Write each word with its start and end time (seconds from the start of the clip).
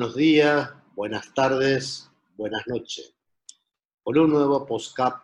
Buenos 0.00 0.16
días, 0.16 0.70
buenas 0.96 1.34
tardes, 1.34 2.10
buenas 2.34 2.62
noches. 2.66 3.12
Por 4.02 4.16
un 4.16 4.30
nuevo 4.30 4.64
postcap 4.64 5.22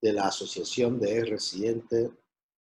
de 0.00 0.14
la 0.14 0.28
Asociación 0.28 0.98
de 0.98 1.26
Residentes 1.26 2.12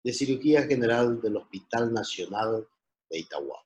de 0.03 0.13
Cirugía 0.13 0.65
General 0.65 1.23
del 1.23 1.37
Hospital 1.37 1.93
Nacional 1.93 2.67
de 3.09 3.19
Itagua. 3.21 3.65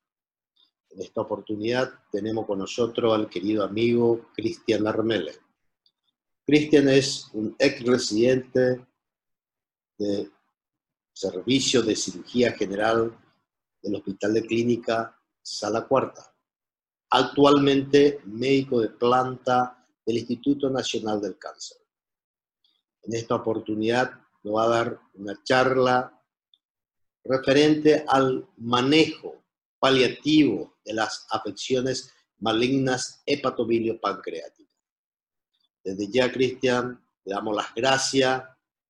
En 0.91 1.01
esta 1.01 1.23
oportunidad 1.23 1.91
tenemos 2.13 2.45
con 2.45 2.59
nosotros 2.59 3.15
al 3.15 3.31
querido 3.31 3.65
amigo 3.65 4.29
Cristian 4.35 4.87
Armele. 4.87 5.33
Cristian 6.45 6.87
es 6.91 7.31
un 7.33 7.57
ex 7.59 7.83
residente 7.83 8.87
de 9.97 10.31
Servicio 11.15 11.81
de 11.81 11.97
Cirugía 11.97 12.53
General 12.53 13.11
del 13.81 13.95
Hospital 13.95 14.35
de 14.35 14.47
Clínica 14.47 15.19
Sala 15.41 15.89
Cuarta. 15.89 16.30
Actualmente 17.11 18.21
médico 18.25 18.81
de 18.81 18.89
planta 18.89 19.85
del 20.07 20.19
Instituto 20.19 20.71
Nacional 20.71 21.21
del 21.21 21.39
Cáncer. 21.39 21.79
En 23.03 23.15
esta 23.15 23.35
oportunidad 23.35 24.13
nos 24.43 24.55
va 24.55 24.65
a 24.65 24.69
dar 24.69 25.01
una 25.15 25.43
charla 25.43 26.23
referente 27.25 28.05
al 28.07 28.49
manejo 28.57 29.43
paliativo 29.79 30.79
de 30.85 30.95
las 30.95 31.27
afecciones 31.31 32.13
malignas 32.39 33.23
hepatobilio-pancreáticas. 33.27 34.79
Desde 35.83 36.09
ya, 36.11 36.31
Cristian, 36.31 37.03
le 37.25 37.35
damos 37.35 37.57
las 37.57 37.75
gracias 37.75 38.43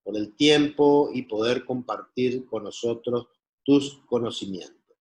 por 0.03 0.17
el 0.17 0.35
tiempo 0.37 1.11
y 1.13 1.23
poder 1.23 1.65
compartir 1.65 2.47
con 2.47 2.65
nosotros 2.65 3.29
tus 3.65 4.01
conocimientos. 4.07 4.97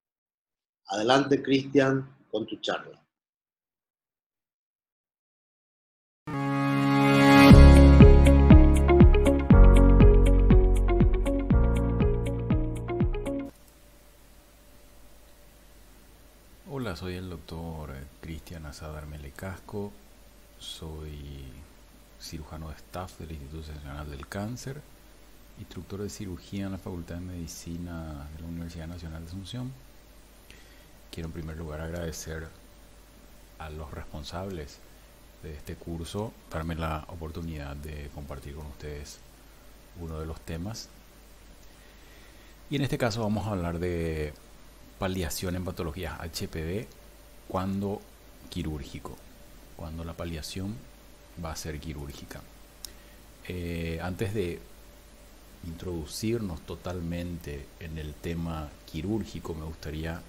Adelante, 0.87 1.41
Cristian, 1.41 2.17
con 2.31 2.45
tu 2.45 2.57
charla. 2.57 3.05
Hola, 16.89 16.97
soy 16.97 17.13
el 17.17 17.29
doctor 17.29 17.93
Cristian 18.19 18.65
Azadar 18.65 19.05
Melecasco, 19.05 19.91
soy 20.57 21.43
cirujano 22.19 22.69
de 22.69 22.77
staff 22.77 23.19
del 23.19 23.33
Instituto 23.33 23.71
Nacional 23.73 24.09
del 24.09 24.25
Cáncer, 24.25 24.81
instructor 25.59 26.01
de 26.01 26.09
cirugía 26.09 26.65
en 26.65 26.71
la 26.71 26.77
Facultad 26.79 27.17
de 27.17 27.21
Medicina 27.21 28.27
de 28.35 28.41
la 28.41 28.47
Universidad 28.47 28.87
Nacional 28.87 29.21
de 29.21 29.27
Asunción. 29.27 29.71
Quiero 31.11 31.27
en 31.27 31.33
primer 31.33 31.57
lugar 31.57 31.79
agradecer 31.79 32.47
a 33.59 33.69
los 33.69 33.93
responsables 33.93 34.79
de 35.43 35.53
este 35.53 35.75
curso, 35.75 36.33
darme 36.49 36.73
la 36.73 37.05
oportunidad 37.09 37.75
de 37.75 38.09
compartir 38.15 38.55
con 38.55 38.65
ustedes 38.65 39.19
uno 40.01 40.19
de 40.19 40.25
los 40.25 40.41
temas. 40.41 40.89
Y 42.71 42.77
en 42.77 42.81
este 42.81 42.97
caso 42.97 43.21
vamos 43.21 43.45
a 43.45 43.51
hablar 43.51 43.77
de 43.77 44.33
paliación 44.99 45.55
en 45.55 45.63
patologías 45.63 46.19
HPV 46.19 46.85
cuando 47.47 48.01
quirúrgico, 48.49 49.17
cuando 49.77 50.03
la 50.03 50.13
paliación 50.13 50.75
va 51.43 51.51
a 51.51 51.55
ser 51.55 51.79
quirúrgica. 51.79 52.41
Eh, 53.47 53.99
antes 54.03 54.33
de 54.33 54.59
introducirnos 55.65 56.61
totalmente 56.61 57.65
en 57.79 57.97
el 57.97 58.13
tema 58.13 58.69
quirúrgico, 58.85 59.55
me 59.55 59.65
gustaría 59.65 60.21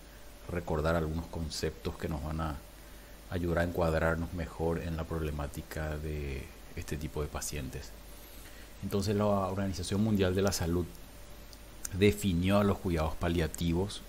recordar 0.48 0.96
algunos 0.96 1.26
conceptos 1.26 1.96
que 1.96 2.08
nos 2.08 2.24
van 2.24 2.40
a 2.40 2.56
ayudar 3.30 3.58
a 3.58 3.64
encuadrarnos 3.64 4.32
mejor 4.32 4.80
en 4.80 4.96
la 4.96 5.04
problemática 5.04 5.96
de 5.96 6.44
este 6.76 6.96
tipo 6.96 7.22
de 7.22 7.28
pacientes. 7.28 7.90
Entonces 8.82 9.14
la 9.14 9.26
Organización 9.26 10.02
Mundial 10.02 10.34
de 10.34 10.42
la 10.42 10.52
Salud 10.52 10.86
definió 11.92 12.58
a 12.58 12.64
los 12.64 12.78
cuidados 12.78 13.14
paliativos 13.16 14.02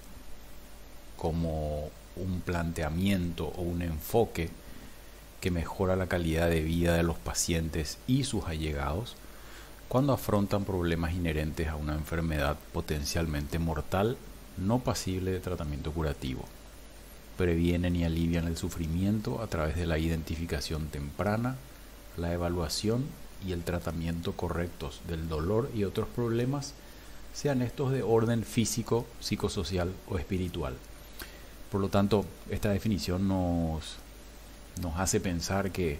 como 1.21 1.91
un 2.15 2.41
planteamiento 2.41 3.53
o 3.55 3.61
un 3.61 3.83
enfoque 3.83 4.49
que 5.39 5.51
mejora 5.51 5.95
la 5.95 6.07
calidad 6.07 6.49
de 6.49 6.61
vida 6.61 6.95
de 6.95 7.03
los 7.03 7.19
pacientes 7.19 7.99
y 8.07 8.23
sus 8.23 8.45
allegados 8.45 9.15
cuando 9.87 10.13
afrontan 10.13 10.65
problemas 10.65 11.13
inherentes 11.13 11.67
a 11.67 11.75
una 11.75 11.93
enfermedad 11.93 12.57
potencialmente 12.73 13.59
mortal 13.59 14.17
no 14.57 14.79
pasible 14.79 15.29
de 15.29 15.39
tratamiento 15.39 15.91
curativo. 15.91 16.43
Previenen 17.37 17.95
y 17.95 18.03
alivian 18.03 18.47
el 18.47 18.57
sufrimiento 18.57 19.43
a 19.43 19.47
través 19.47 19.75
de 19.75 19.85
la 19.85 19.99
identificación 19.99 20.87
temprana, 20.87 21.55
la 22.17 22.33
evaluación 22.33 23.05
y 23.45 23.51
el 23.51 23.63
tratamiento 23.63 24.31
correctos 24.31 25.01
del 25.07 25.29
dolor 25.29 25.69
y 25.75 25.83
otros 25.83 26.07
problemas, 26.07 26.73
sean 27.31 27.61
estos 27.61 27.91
de 27.91 28.01
orden 28.01 28.43
físico, 28.43 29.05
psicosocial 29.19 29.93
o 30.09 30.17
espiritual. 30.17 30.73
Por 31.71 31.79
lo 31.79 31.87
tanto, 31.87 32.25
esta 32.49 32.69
definición 32.69 33.29
nos, 33.29 33.95
nos 34.81 34.99
hace 34.99 35.21
pensar 35.21 35.71
que 35.71 35.99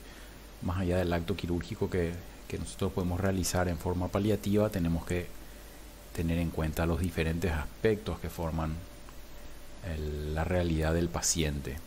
más 0.61 0.79
allá 0.79 0.97
del 0.97 1.13
acto 1.13 1.35
quirúrgico 1.35 1.89
que, 1.89 2.13
nosotros 2.59 2.91
podemos 2.91 3.21
realizar 3.21 3.69
en 3.69 3.77
forma 3.77 4.09
paliativa, 4.09 4.69
tenemos 4.69 5.05
que 5.05 5.27
tener 6.13 6.37
en 6.37 6.49
cuenta 6.49 6.85
los 6.85 6.99
diferentes 6.99 7.53
aspectos 7.53 8.19
que 8.19 8.29
forman 8.29 8.75
la 10.33 10.43
realidad 10.43 10.93
del 10.93 11.07
paciente. 11.07 11.77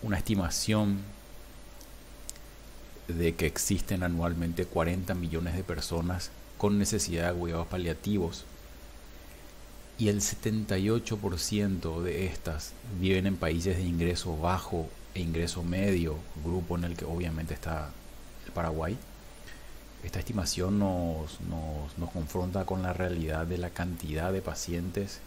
Una 0.00 0.16
estimación 0.16 1.00
de 3.06 3.34
que 3.34 3.44
existen 3.44 4.02
anualmente 4.02 4.64
40 4.64 5.12
millones 5.12 5.54
de 5.54 5.62
personas 5.62 6.30
con 6.56 6.78
necesidad 6.78 7.34
de 7.34 7.38
cuidados 7.38 7.66
paliativos 7.66 8.46
y 9.98 10.08
el 10.08 10.20
78% 10.20 12.02
de 12.02 12.26
estas 12.26 12.72
viven 13.00 13.26
en 13.26 13.36
países 13.36 13.76
de 13.76 13.82
ingreso 13.82 14.38
bajo 14.38 14.88
e 15.14 15.20
ingreso 15.20 15.64
medio, 15.64 16.16
grupo 16.44 16.78
en 16.78 16.84
el 16.84 16.96
que 16.96 17.04
obviamente 17.04 17.54
está 17.54 17.90
el 18.46 18.52
Paraguay. 18.52 18.96
Esta 20.04 20.20
estimación 20.20 20.78
nos, 20.78 21.40
nos, 21.40 22.10
confronta 22.12 22.64
con 22.64 22.82
la 22.82 22.92
realidad 22.92 23.44
de 23.46 23.58
la 23.58 23.70
cantidad 23.70 24.32
de 24.32 24.40
pacientes 24.40 25.20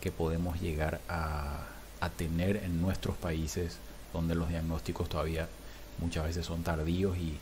que 0.00 0.10
podemos 0.10 0.58
llegar 0.62 1.02
a, 1.10 1.66
a 2.00 2.08
tener 2.08 2.56
en 2.56 2.80
nuestros 2.80 3.18
países 3.18 3.76
donde 4.14 4.34
los 4.34 4.48
diagnósticos 4.48 5.10
todavía 5.10 5.46
muchas 5.98 6.24
veces 6.24 6.46
son 6.46 6.62
tardíos 6.62 7.18
y, 7.18 7.36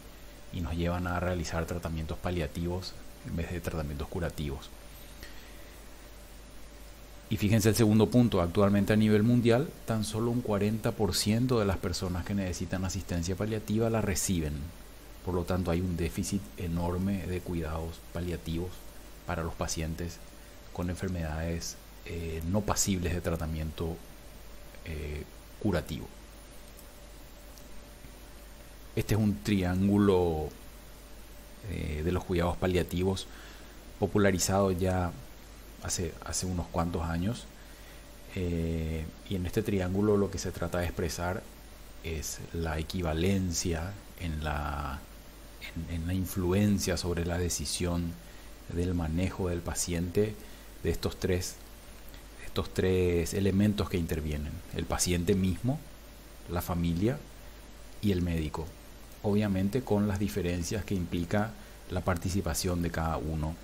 y 0.53 0.61
nos 0.61 0.75
llevan 0.75 1.07
a 1.07 1.21
realizar 1.21 1.65
tratamientos 1.67 2.19
paliativos 2.19 2.95
en 3.29 3.37
vez 3.37 3.53
de 3.53 3.61
tratamientos 3.61 4.09
curativos. 4.09 4.71
Y 7.31 7.37
fíjense 7.37 7.69
el 7.69 7.75
segundo 7.75 8.09
punto, 8.09 8.41
actualmente 8.41 8.95
a 8.95 8.97
nivel 8.97 9.23
mundial, 9.23 9.69
tan 9.87 10.05
solo 10.05 10.31
un 10.31 10.43
40% 10.43 11.59
de 11.59 11.65
las 11.67 11.77
personas 11.77 12.25
que 12.25 12.35
necesitan 12.35 12.85
asistencia 12.85 13.37
paliativa 13.37 13.91
la 13.91 14.01
reciben. 14.01 14.55
Por 15.27 15.35
lo 15.35 15.45
tanto, 15.45 15.71
hay 15.71 15.81
un 15.81 15.97
déficit 15.97 16.41
enorme 16.57 17.27
de 17.27 17.41
cuidados 17.41 18.01
paliativos 18.15 18.71
para 19.27 19.43
los 19.43 19.53
pacientes 19.53 20.19
con 20.73 20.89
enfermedades 20.89 21.77
eh, 22.07 22.41
no 22.51 22.63
pasibles 22.63 23.13
de 23.13 23.21
tratamiento 23.21 23.95
eh, 24.87 25.25
curativo. 25.61 26.07
Este 28.97 29.15
es 29.15 29.21
un 29.21 29.43
triángulo 29.43 30.49
eh, 31.71 32.01
de 32.03 32.13
los 32.13 32.25
cuidados 32.25 32.57
paliativos 32.57 33.27
popularizado 33.99 34.73
ya 34.73 35.13
hace, 35.83 36.13
hace 36.25 36.47
unos 36.47 36.67
cuantos 36.69 37.03
años. 37.03 37.47
Eh, 38.35 39.05
y 39.29 39.37
en 39.37 39.47
este 39.47 39.63
triángulo 39.63 40.17
lo 40.17 40.31
que 40.31 40.39
se 40.39 40.53
trata 40.53 40.79
de 40.79 40.85
expresar 40.85 41.43
es 42.05 42.39
la 42.53 42.79
equivalencia 42.79 43.93
en 44.21 44.45
la, 44.45 45.01
en, 45.91 46.07
la 46.07 46.15
influencia 46.15 46.97
sobre 46.97 47.25
la 47.25 47.39
decisión 47.39 48.13
del 48.73 48.95
manejo 48.95 49.49
del 49.49 49.61
paciente 49.61 50.35
de 50.83 50.91
estos 50.91 51.19
tres, 51.19 51.57
estos 52.45 52.73
tres 52.73 53.35
elementos 53.35 53.89
que 53.89 53.97
intervienen. 53.97 54.53
El 54.77 54.85
paciente 54.85 55.35
mismo, 55.35 55.79
la 56.51 56.61
familia 56.61 57.19
y 58.03 58.13
el 58.13 58.23
médico. 58.23 58.67
Obviamente 59.23 59.83
con 59.83 60.07
las 60.07 60.19
diferencias 60.19 60.85
que 60.85 60.95
implica 60.95 61.53
la 61.91 62.03
participación 62.03 62.83
de 62.83 62.91
cada 62.91 63.17
uno 63.17 63.57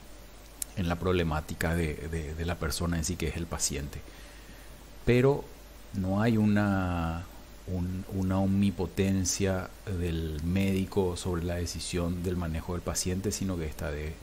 en 0.76 0.88
la 0.88 0.96
problemática 0.96 1.74
de, 1.74 2.34
la 2.44 2.56
persona 2.56 2.96
en 2.96 3.04
sí, 3.04 3.16
que 3.16 3.28
es 3.28 3.36
el 3.36 3.46
paciente. 3.46 4.00
Pero 5.04 5.44
no 5.94 6.20
hay 6.20 6.36
una, 6.36 7.24
una 8.12 8.38
omnipotencia 8.38 9.70
del 9.86 10.42
médico 10.42 11.16
sobre 11.16 11.44
la 11.44 11.54
decisión 11.56 12.22
del 12.22 12.36
manejo 12.36 12.72
del 12.72 12.82
paciente, 12.82 13.30
sino 13.32 13.56
que 13.56 13.66
esta 13.66 13.90
de, 13.90 14.14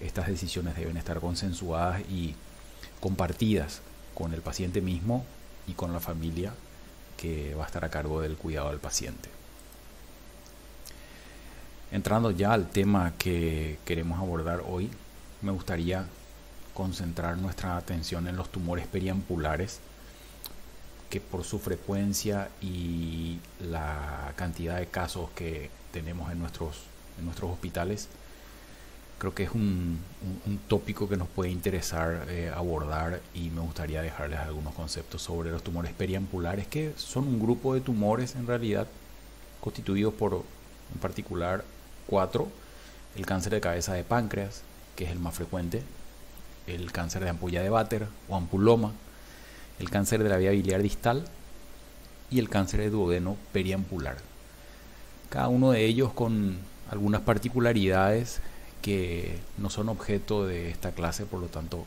estas 0.00 0.26
decisiones 0.26 0.76
deben 0.76 0.96
estar 0.96 1.20
consensuadas 1.20 2.00
y 2.10 2.34
compartidas 3.00 3.82
con 4.14 4.34
el 4.34 4.40
paciente 4.40 4.80
mismo 4.80 5.24
y 5.66 5.72
con 5.72 5.92
la 5.92 6.00
familia 6.00 6.52
que 7.16 7.54
va 7.54 7.64
a 7.64 7.66
estar 7.66 7.84
a 7.84 7.90
cargo 7.90 8.20
del 8.20 8.36
cuidado 8.36 8.70
del 8.70 8.78
paciente. 8.78 9.28
Entrando 11.92 12.30
ya 12.30 12.52
al 12.52 12.68
tema 12.68 13.14
que 13.18 13.78
queremos 13.84 14.18
abordar 14.18 14.62
hoy, 14.66 14.88
me 15.42 15.52
gustaría 15.52 16.06
concentrar 16.74 17.36
nuestra 17.38 17.76
atención 17.76 18.26
en 18.28 18.36
los 18.36 18.50
tumores 18.50 18.86
periampulares 18.86 19.80
que 21.10 21.20
por 21.20 21.44
su 21.44 21.58
frecuencia 21.58 22.48
y 22.62 23.38
la 23.60 24.32
cantidad 24.36 24.78
de 24.78 24.86
casos 24.86 25.28
que 25.34 25.68
tenemos 25.92 26.30
en 26.30 26.38
nuestros, 26.38 26.84
en 27.18 27.24
nuestros 27.24 27.50
hospitales, 27.50 28.08
creo 29.18 29.34
que 29.34 29.42
es 29.42 29.50
un, 29.50 29.98
tópico 30.68 31.08
que 31.08 31.16
nos 31.16 31.28
puede 31.28 31.50
interesar 31.50 32.26
eh, 32.28 32.50
abordar 32.54 33.20
y 33.34 33.50
me 33.50 33.60
gustaría 33.60 34.00
dejarles 34.02 34.38
algunos 34.38 34.72
conceptos 34.74 35.20
sobre 35.20 35.50
los 35.50 35.62
tumores 35.62 35.92
periampulares, 35.92 36.68
que 36.68 36.94
son 36.96 37.26
un 37.26 37.40
grupo 37.40 37.74
de 37.74 37.80
tumores 37.80 38.36
en 38.36 38.46
realidad 38.46 38.86
constituidos 39.60 40.14
por, 40.14 40.44
en 40.94 41.00
particular, 41.00 41.64
cuatro. 42.06 42.48
El 43.16 43.26
cáncer 43.26 43.52
de 43.52 43.60
cabeza 43.60 43.92
de 43.92 44.04
páncreas, 44.04 44.62
que 45.00 45.06
es 45.06 45.12
el 45.12 45.18
más 45.18 45.34
frecuente, 45.34 45.82
el 46.66 46.92
cáncer 46.92 47.24
de 47.24 47.30
ampolla 47.30 47.62
de 47.62 47.70
váter 47.70 48.06
o 48.28 48.36
ampuloma, 48.36 48.92
el 49.78 49.88
cáncer 49.88 50.22
de 50.22 50.28
la 50.28 50.36
vía 50.36 50.50
biliar 50.50 50.82
distal 50.82 51.24
y 52.30 52.38
el 52.38 52.50
cáncer 52.50 52.80
de 52.80 52.90
duodeno 52.90 53.38
periampular. 53.50 54.18
Cada 55.30 55.48
uno 55.48 55.70
de 55.70 55.86
ellos 55.86 56.12
con 56.12 56.58
algunas 56.90 57.22
particularidades 57.22 58.42
que 58.82 59.38
no 59.56 59.70
son 59.70 59.88
objeto 59.88 60.44
de 60.44 60.68
esta 60.68 60.92
clase, 60.92 61.24
por 61.24 61.40
lo 61.40 61.46
tanto 61.46 61.86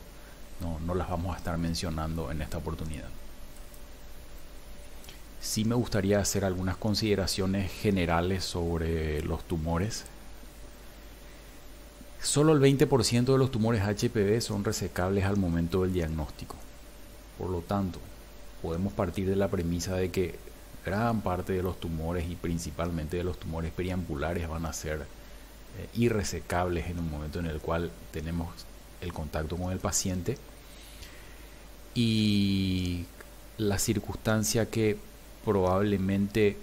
no, 0.60 0.80
no 0.80 0.96
las 0.96 1.08
vamos 1.08 1.36
a 1.36 1.38
estar 1.38 1.56
mencionando 1.56 2.32
en 2.32 2.42
esta 2.42 2.58
oportunidad. 2.58 3.06
Sí 5.40 5.64
me 5.64 5.76
gustaría 5.76 6.18
hacer 6.18 6.44
algunas 6.44 6.76
consideraciones 6.76 7.70
generales 7.70 8.42
sobre 8.42 9.22
los 9.22 9.44
tumores. 9.44 10.04
Solo 12.24 12.54
el 12.54 12.60
20% 12.60 13.24
de 13.26 13.38
los 13.38 13.50
tumores 13.50 13.82
HPV 13.82 14.40
son 14.40 14.64
resecables 14.64 15.26
al 15.26 15.36
momento 15.36 15.82
del 15.82 15.92
diagnóstico. 15.92 16.56
Por 17.36 17.50
lo 17.50 17.60
tanto, 17.60 17.98
podemos 18.62 18.94
partir 18.94 19.28
de 19.28 19.36
la 19.36 19.48
premisa 19.48 19.94
de 19.94 20.10
que 20.10 20.38
gran 20.86 21.20
parte 21.20 21.52
de 21.52 21.62
los 21.62 21.78
tumores 21.78 22.24
y 22.28 22.34
principalmente 22.34 23.18
de 23.18 23.24
los 23.24 23.38
tumores 23.38 23.72
periampulares 23.72 24.48
van 24.48 24.64
a 24.64 24.72
ser 24.72 25.02
eh, 25.02 25.88
irresecables 25.96 26.86
en 26.86 26.98
un 26.98 27.10
momento 27.10 27.40
en 27.40 27.46
el 27.46 27.60
cual 27.60 27.90
tenemos 28.10 28.48
el 29.02 29.12
contacto 29.12 29.58
con 29.58 29.70
el 29.70 29.78
paciente 29.78 30.38
y 31.94 33.04
la 33.58 33.78
circunstancia 33.78 34.70
que 34.70 34.96
probablemente 35.44 36.56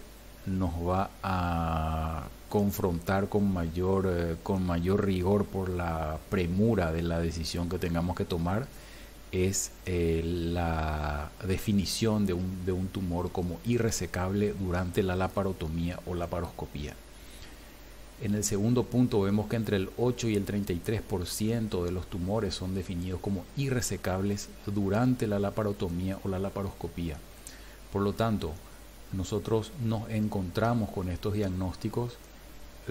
nos 0.47 0.71
va 0.71 1.11
a 1.21 2.27
confrontar 2.51 3.29
con 3.29 3.51
mayor, 3.51 4.13
eh, 4.13 4.35
con 4.43 4.67
mayor 4.67 5.05
rigor 5.05 5.45
por 5.45 5.69
la 5.69 6.19
premura 6.29 6.91
de 6.91 7.01
la 7.01 7.19
decisión 7.19 7.69
que 7.69 7.79
tengamos 7.79 8.17
que 8.17 8.25
tomar 8.25 8.67
es 9.31 9.71
eh, 9.85 10.21
la 10.25 11.31
definición 11.47 12.25
de 12.25 12.33
un, 12.33 12.65
de 12.65 12.73
un, 12.73 12.89
tumor 12.89 13.31
como 13.31 13.57
irresecable 13.65 14.53
durante 14.53 15.01
la 15.01 15.15
laparotomía 15.15 15.97
o 16.05 16.13
laparoscopía. 16.13 16.93
En 18.21 18.35
el 18.35 18.43
segundo 18.43 18.83
punto 18.83 19.21
vemos 19.21 19.47
que 19.47 19.55
entre 19.55 19.77
el 19.77 19.89
8 19.97 20.27
y 20.27 20.35
el 20.35 20.45
33% 20.45 21.85
de 21.85 21.91
los 21.93 22.07
tumores 22.07 22.53
son 22.53 22.75
definidos 22.75 23.21
como 23.21 23.45
irresecables 23.55 24.49
durante 24.65 25.25
la 25.25 25.39
laparotomía 25.39 26.19
o 26.25 26.27
la 26.27 26.37
laparoscopía. 26.37 27.17
Por 27.93 28.01
lo 28.01 28.11
tanto, 28.11 28.51
nosotros 29.13 29.71
nos 29.85 30.09
encontramos 30.09 30.89
con 30.89 31.07
estos 31.07 31.33
diagnósticos 31.33 32.17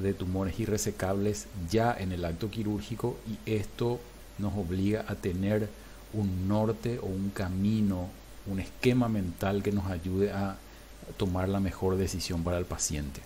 de 0.03 0.15
tumores 0.15 0.59
irresecables 0.59 1.47
ya 1.71 1.95
en 1.99 2.13
el 2.13 2.25
acto 2.25 2.51
quirúrgico 2.51 3.17
y 3.29 3.51
esto 3.51 4.01
nos 4.39 4.55
obliga 4.55 5.05
a 5.09 5.15
tener 5.15 5.69
un 6.13 6.49
norte 6.49 6.99
o 6.99 7.07
un 7.07 7.31
camino, 7.31 8.09
un 8.47 8.61
esquema 8.61 9.09
mental 9.09 9.63
que 9.63 9.73
nos 9.73 9.87
ayude 9.87 10.33
a 10.33 10.57
tomar 11.17 11.49
la 11.49 11.61
mejor 11.61 11.97
decisión 11.97 12.43
para 12.43 12.59
el 12.59 12.65
paciente. 12.65 13.21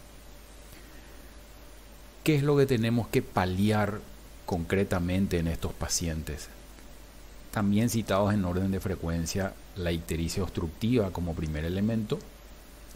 ¿Qué 2.23 2.37
es 2.37 2.43
lo 2.43 2.56
que 2.56 2.67
tenemos 2.67 3.09
que 3.09 3.23
paliar 3.23 4.00
concretamente 4.47 5.38
en 5.38 5.47
estos 5.47 5.73
pacientes? 5.73 6.49
También 7.50 7.91
citados 7.91 8.32
en 8.35 8.44
orden 8.44 8.71
de 8.71 8.81
frecuencia, 8.81 9.53
la 9.76 9.93
ictericia 9.93 10.43
obstructiva 10.43 11.11
como 11.11 11.35
primer 11.35 11.65
elemento, 11.65 12.19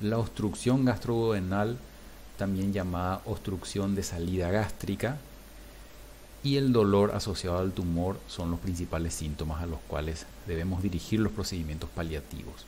la 0.00 0.18
obstrucción 0.18 0.84
gastroduodenal, 0.84 1.78
también 2.38 2.72
llamada 2.72 3.20
obstrucción 3.26 3.94
de 3.94 4.02
salida 4.02 4.50
gástrica, 4.50 5.18
y 6.42 6.56
el 6.56 6.72
dolor 6.72 7.10
asociado 7.14 7.58
al 7.58 7.72
tumor 7.72 8.18
son 8.28 8.50
los 8.50 8.60
principales 8.60 9.12
síntomas 9.12 9.60
a 9.62 9.66
los 9.66 9.80
cuales 9.80 10.24
debemos 10.46 10.82
dirigir 10.82 11.20
los 11.20 11.32
procedimientos 11.32 11.90
paliativos. 11.90 12.64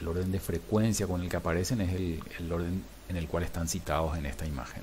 El 0.00 0.08
orden 0.08 0.30
de 0.32 0.40
frecuencia 0.40 1.06
con 1.06 1.20
el 1.20 1.28
que 1.28 1.36
aparecen 1.36 1.80
es 1.80 1.92
el, 1.92 2.52
orden 2.52 2.82
en 3.08 3.16
el 3.16 3.26
cual 3.26 3.42
están 3.42 3.68
citados 3.68 4.16
en 4.16 4.26
esta 4.26 4.46
imagen. 4.46 4.82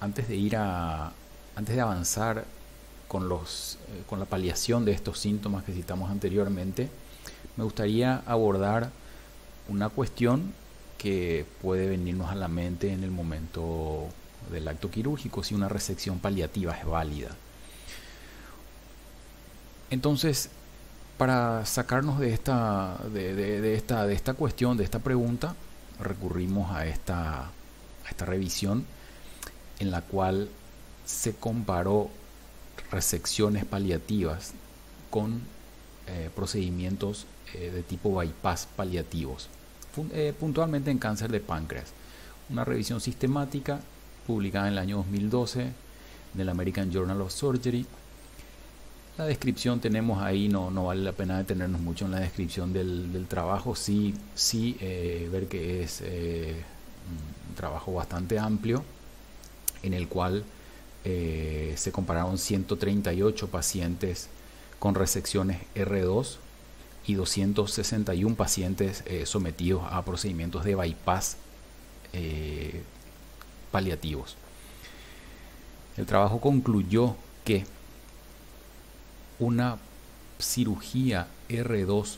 Antes 0.00 0.28
de 0.28 0.36
ir 0.36 0.56
a, 0.56 1.12
antes 1.56 1.74
de 1.74 1.80
avanzar 1.80 2.44
con, 3.08 3.28
los, 3.28 3.78
eh, 3.88 4.02
con 4.06 4.18
la 4.18 4.26
paliación 4.26 4.84
de 4.84 4.92
estos 4.92 5.18
síntomas 5.18 5.64
que 5.64 5.72
citamos 5.72 6.10
anteriormente, 6.10 6.90
me 7.56 7.64
gustaría 7.64 8.22
abordar 8.26 8.90
una 9.68 9.88
cuestión 9.88 10.52
que 10.98 11.44
puede 11.62 11.88
venirnos 11.88 12.30
a 12.30 12.34
la 12.34 12.48
mente 12.48 12.92
en 12.92 13.04
el 13.04 13.10
momento 13.10 14.08
del 14.50 14.68
acto 14.68 14.90
quirúrgico 14.90 15.42
si 15.42 15.54
una 15.54 15.68
resección 15.68 16.18
paliativa 16.18 16.76
es 16.76 16.86
válida. 16.86 17.36
Entonces, 19.90 20.50
para 21.18 21.64
sacarnos 21.64 22.18
de 22.18 22.32
esta, 22.32 22.98
de, 23.12 23.74
esta, 23.74 24.06
de 24.06 24.14
esta 24.14 24.34
cuestión, 24.34 24.76
de 24.76 24.84
esta 24.84 24.98
pregunta, 24.98 25.54
recurrimos 26.00 26.70
a 26.72 26.86
esta, 26.86 27.44
a 27.44 28.08
esta 28.08 28.24
revisión 28.24 28.84
en 29.78 29.90
la 29.90 30.02
cual 30.02 30.48
se 31.04 31.34
comparó 31.34 32.10
resecciones 32.90 33.64
paliativas 33.64 34.52
con 35.10 35.40
eh, 36.08 36.30
procedimientos 36.34 37.26
eh, 37.54 37.70
de 37.70 37.82
tipo 37.82 38.14
bypass 38.14 38.68
paliativos, 38.76 39.48
eh, 40.12 40.34
puntualmente 40.38 40.90
en 40.90 40.98
cáncer 40.98 41.30
de 41.30 41.40
páncreas. 41.40 41.92
Una 42.50 42.64
revisión 42.64 43.00
sistemática 43.00 43.80
publicada 44.26 44.68
en 44.68 44.74
el 44.74 44.78
año 44.78 44.96
2012 44.98 45.62
en 45.62 46.40
el 46.40 46.48
American 46.48 46.90
Journal 46.90 47.20
of 47.20 47.32
Surgery. 47.32 47.86
La 49.18 49.24
descripción 49.24 49.80
tenemos 49.80 50.22
ahí, 50.22 50.48
no, 50.48 50.70
no 50.70 50.86
vale 50.86 51.02
la 51.02 51.12
pena 51.12 51.38
detenernos 51.38 51.80
mucho 51.80 52.04
en 52.04 52.12
la 52.12 52.20
descripción 52.20 52.72
del, 52.72 53.26
trabajo, 53.28 53.74
sí, 53.74 54.14
sí 54.34 54.76
eh, 54.80 55.28
ver 55.32 55.46
que 55.46 55.82
es 55.82 56.02
eh, 56.04 56.54
un 57.48 57.54
trabajo 57.54 57.94
bastante 57.94 58.38
amplio 58.38 58.84
en 59.82 59.94
el 59.94 60.08
cual 60.08 60.44
se 61.04 61.92
compararon 61.92 62.36
138 62.36 63.46
pacientes 63.46 64.28
con 64.80 64.96
resecciones 64.96 65.60
R2 65.76 66.38
y 67.06 67.14
261 67.14 68.34
pacientes 68.34 69.04
sometidos 69.24 69.84
a 69.90 70.04
procedimientos 70.04 70.64
de 70.64 70.74
bypass 70.74 71.36
paliativos. 73.70 74.36
El 75.96 76.06
trabajo 76.06 76.40
concluyó 76.40 77.16
que 77.44 77.64
una 79.38 79.78
cirugía 80.38 81.28
R2, 81.48 82.16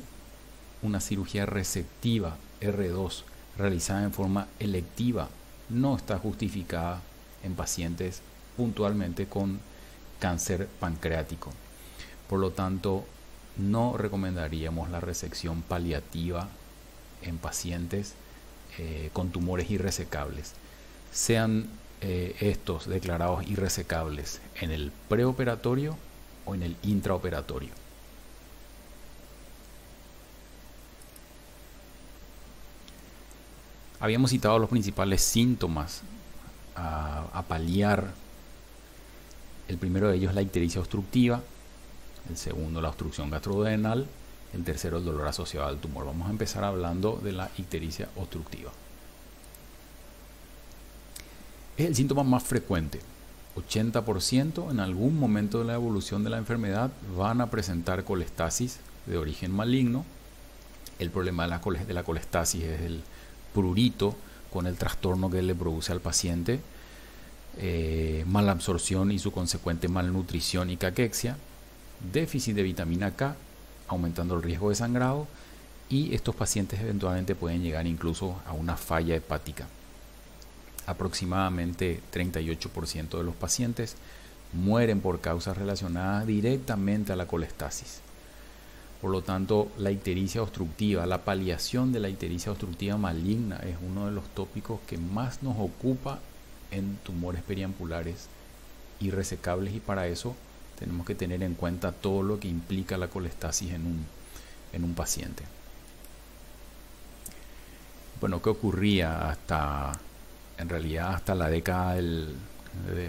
una 0.83 1.01
cirugía 1.01 1.47
receptiva 1.47 2.37
R2 2.61 3.23
realizada 3.57 4.05
en 4.05 4.13
forma 4.13 4.49
electiva, 4.59 5.29
no 5.69 5.97
está 5.97 6.19
justificada 6.19 7.03
en 7.43 7.55
pacientes 7.55 8.23
puntualmente 8.57 9.27
con 9.27 9.61
cáncer 10.19 10.67
pancreático. 10.81 11.53
Por 12.29 12.41
lo 12.41 12.51
tanto, 12.51 13.05
no 13.59 13.97
recomendaríamos 13.97 14.91
la 14.91 15.01
resección 15.01 15.63
paliativa 15.63 16.49
en 17.23 17.39
pacientes 17.39 18.15
eh, 18.79 19.11
con 19.13 19.31
tumores 19.31 19.71
irresecables 19.71 20.55
sean 21.13 21.67
eh, 22.01 22.37
estos 22.41 22.87
declarados 22.89 23.45
irresecables 23.49 24.41
en 24.61 24.71
el 24.71 24.93
preoperatorio 25.09 25.97
o 26.45 26.55
en 26.55 26.63
el 26.63 26.77
intraoperatorio. 26.85 27.71
Habíamos 34.01 34.31
citado 34.31 34.61
los 34.61 34.71
principales 34.71 35.23
síntomas 35.23 36.03
a, 36.77 37.43
paliar. 37.49 38.13
El 39.67 39.77
primero 39.77 40.09
de 40.09 40.17
ellos 40.17 40.35
la 40.35 40.43
ictericia 40.43 40.81
obstructiva, 40.81 41.43
el 42.29 42.37
segundo 42.37 42.81
la 42.81 42.89
obstrucción 42.89 43.31
gastrodenal 43.31 44.07
el 44.55 44.65
tercero 44.65 44.99
el 44.99 45.05
dolor 45.05 45.29
asociado 45.29 45.67
al 45.67 45.79
tumor. 45.79 46.07
Vamos 46.07 46.29
a 46.29 46.31
empezar 46.31 46.65
hablando 46.65 47.21
de 47.23 47.33
la 47.33 47.51
ictericia 47.59 48.09
obstructiva. 48.17 48.73
Es 51.77 51.87
el 51.87 51.95
síntoma 51.95 52.25
más 52.25 52.43
frecuente. 52.43 53.01
80% 53.57 54.71
en 54.71 54.81
algún 54.81 55.19
momento 55.19 55.59
de 55.59 55.65
la 55.65 55.75
evolución 55.75 56.25
de 56.25 56.31
la 56.31 56.39
enfermedad 56.39 56.91
van 57.17 57.41
a 57.41 57.51
presentar 57.51 58.05
colestasis 58.05 58.79
de 59.07 59.19
origen 59.19 59.53
maligno. 59.53 60.05
El 60.99 61.11
problema 61.11 61.45
de 61.45 61.51
la, 61.51 61.59
de 61.59 61.95
la 61.95 62.03
colestasis 62.03 62.63
es 62.65 62.81
el 62.81 63.03
prurito 63.53 64.17
con 64.53 64.67
el 64.67 64.77
trastorno 64.77 65.31
que 65.31 65.43
le 65.43 65.55
produce 65.55 65.93
al 65.93 66.01
paciente, 66.01 66.61
eh, 67.59 68.25
malabsorción 68.27 69.13
y 69.13 69.19
su 69.19 69.31
consecuente 69.31 69.89
malnutrición 69.89 70.71
y 70.71 70.77
caquexia, 70.77 71.37
déficit 72.13 72.55
de 72.55 72.63
vitamina 72.63 73.11
K, 73.13 73.37
aumentando 73.89 74.37
el 74.37 74.43
riesgo 74.43 74.71
de 74.71 74.77
sangrado, 74.77 75.27
y 75.89 76.15
estos 76.15 76.35
pacientes 76.35 76.81
eventualmente 76.81 77.35
pueden 77.35 77.63
llegar 77.63 77.87
incluso 77.87 78.37
a 78.47 78.53
una 78.53 78.77
falla 78.77 79.17
hepática. 79.17 79.67
Aproximadamente 80.87 82.01
38% 82.13 83.19
de 83.19 83.25
los 83.25 83.35
pacientes 83.35 83.97
mueren 84.53 85.01
por 85.01 85.21
causas 85.21 85.57
relacionadas 85.57 86.27
directamente 86.27 87.13
a 87.13 87.17
la 87.17 87.27
colestasis. 87.27 88.01
Por 89.01 89.11
lo 89.11 89.23
tanto, 89.23 89.71
la 89.79 89.91
ictericia 89.91 90.43
obstructiva, 90.43 91.07
la 91.07 91.25
paliación 91.25 91.93
de 91.93 92.01
la 92.01 92.09
ictericia 92.09 92.51
obstructiva 92.51 92.97
maligna 92.97 93.59
es 93.59 93.77
uno 93.87 94.07
de 94.07 94.13
los 94.13 94.29
tópicos 94.31 94.81
que 94.87 94.99
más 94.99 95.43
nos 95.43 95.57
ocupa 95.59 96.19
en 96.71 96.97
tumores 97.05 97.43
periampulares 97.43 98.27
irresecables 99.01 99.75
y 99.75 99.81
para 99.81 100.09
eso 100.09 100.35
tenemos 100.79 101.07
que 101.07 101.15
tener 101.15 101.43
en 101.43 101.55
cuenta 101.55 101.93
todo 101.93 102.23
lo 102.23 102.39
que 102.39 102.49
implica 102.49 102.97
la 102.97 103.09
colestasis 103.09 103.73
en 103.73 103.87
un, 103.87 104.07
en 104.73 104.85
un 104.85 104.95
paciente. 104.95 105.43
Bueno, 108.21 108.41
¿qué 108.43 108.51
ocurría 108.51 109.31
hasta, 109.31 109.93
en 110.57 110.69
realidad 110.69 111.15
hasta 111.15 111.35
la 111.35 111.49
década 111.49 111.95
del, 111.95 112.37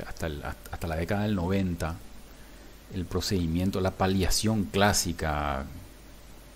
hasta, 0.06 0.28
hasta 0.72 0.88
la 0.88 0.96
década 0.96 1.24
del 1.24 1.36
90? 1.36 1.96
El 2.94 3.06
procedimiento, 3.06 3.82
la 3.82 3.92
paliación 3.92 4.66
clásica 4.66 5.66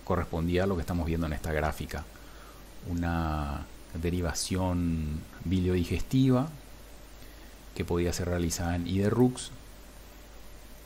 correspondía 0.03 0.63
a 0.63 0.67
lo 0.67 0.75
que 0.75 0.81
estamos 0.81 1.05
viendo 1.05 1.27
en 1.27 1.33
esta 1.33 1.53
gráfica. 1.53 2.03
Una 2.89 3.65
derivación 4.01 5.21
biliodigestiva 5.45 6.49
que 7.75 7.85
podía 7.85 8.13
ser 8.13 8.29
realizada 8.29 8.75
en 8.75 8.87
IDRUX, 8.87 9.51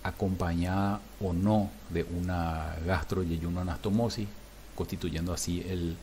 acompañada 0.03 1.01
o 1.21 1.33
no 1.33 1.69
de 1.89 2.03
una 2.03 2.75
gastroyeyunoanastomosis, 2.85 4.27
constituyendo 4.75 5.33
así 5.33 5.65
el, 5.67 5.97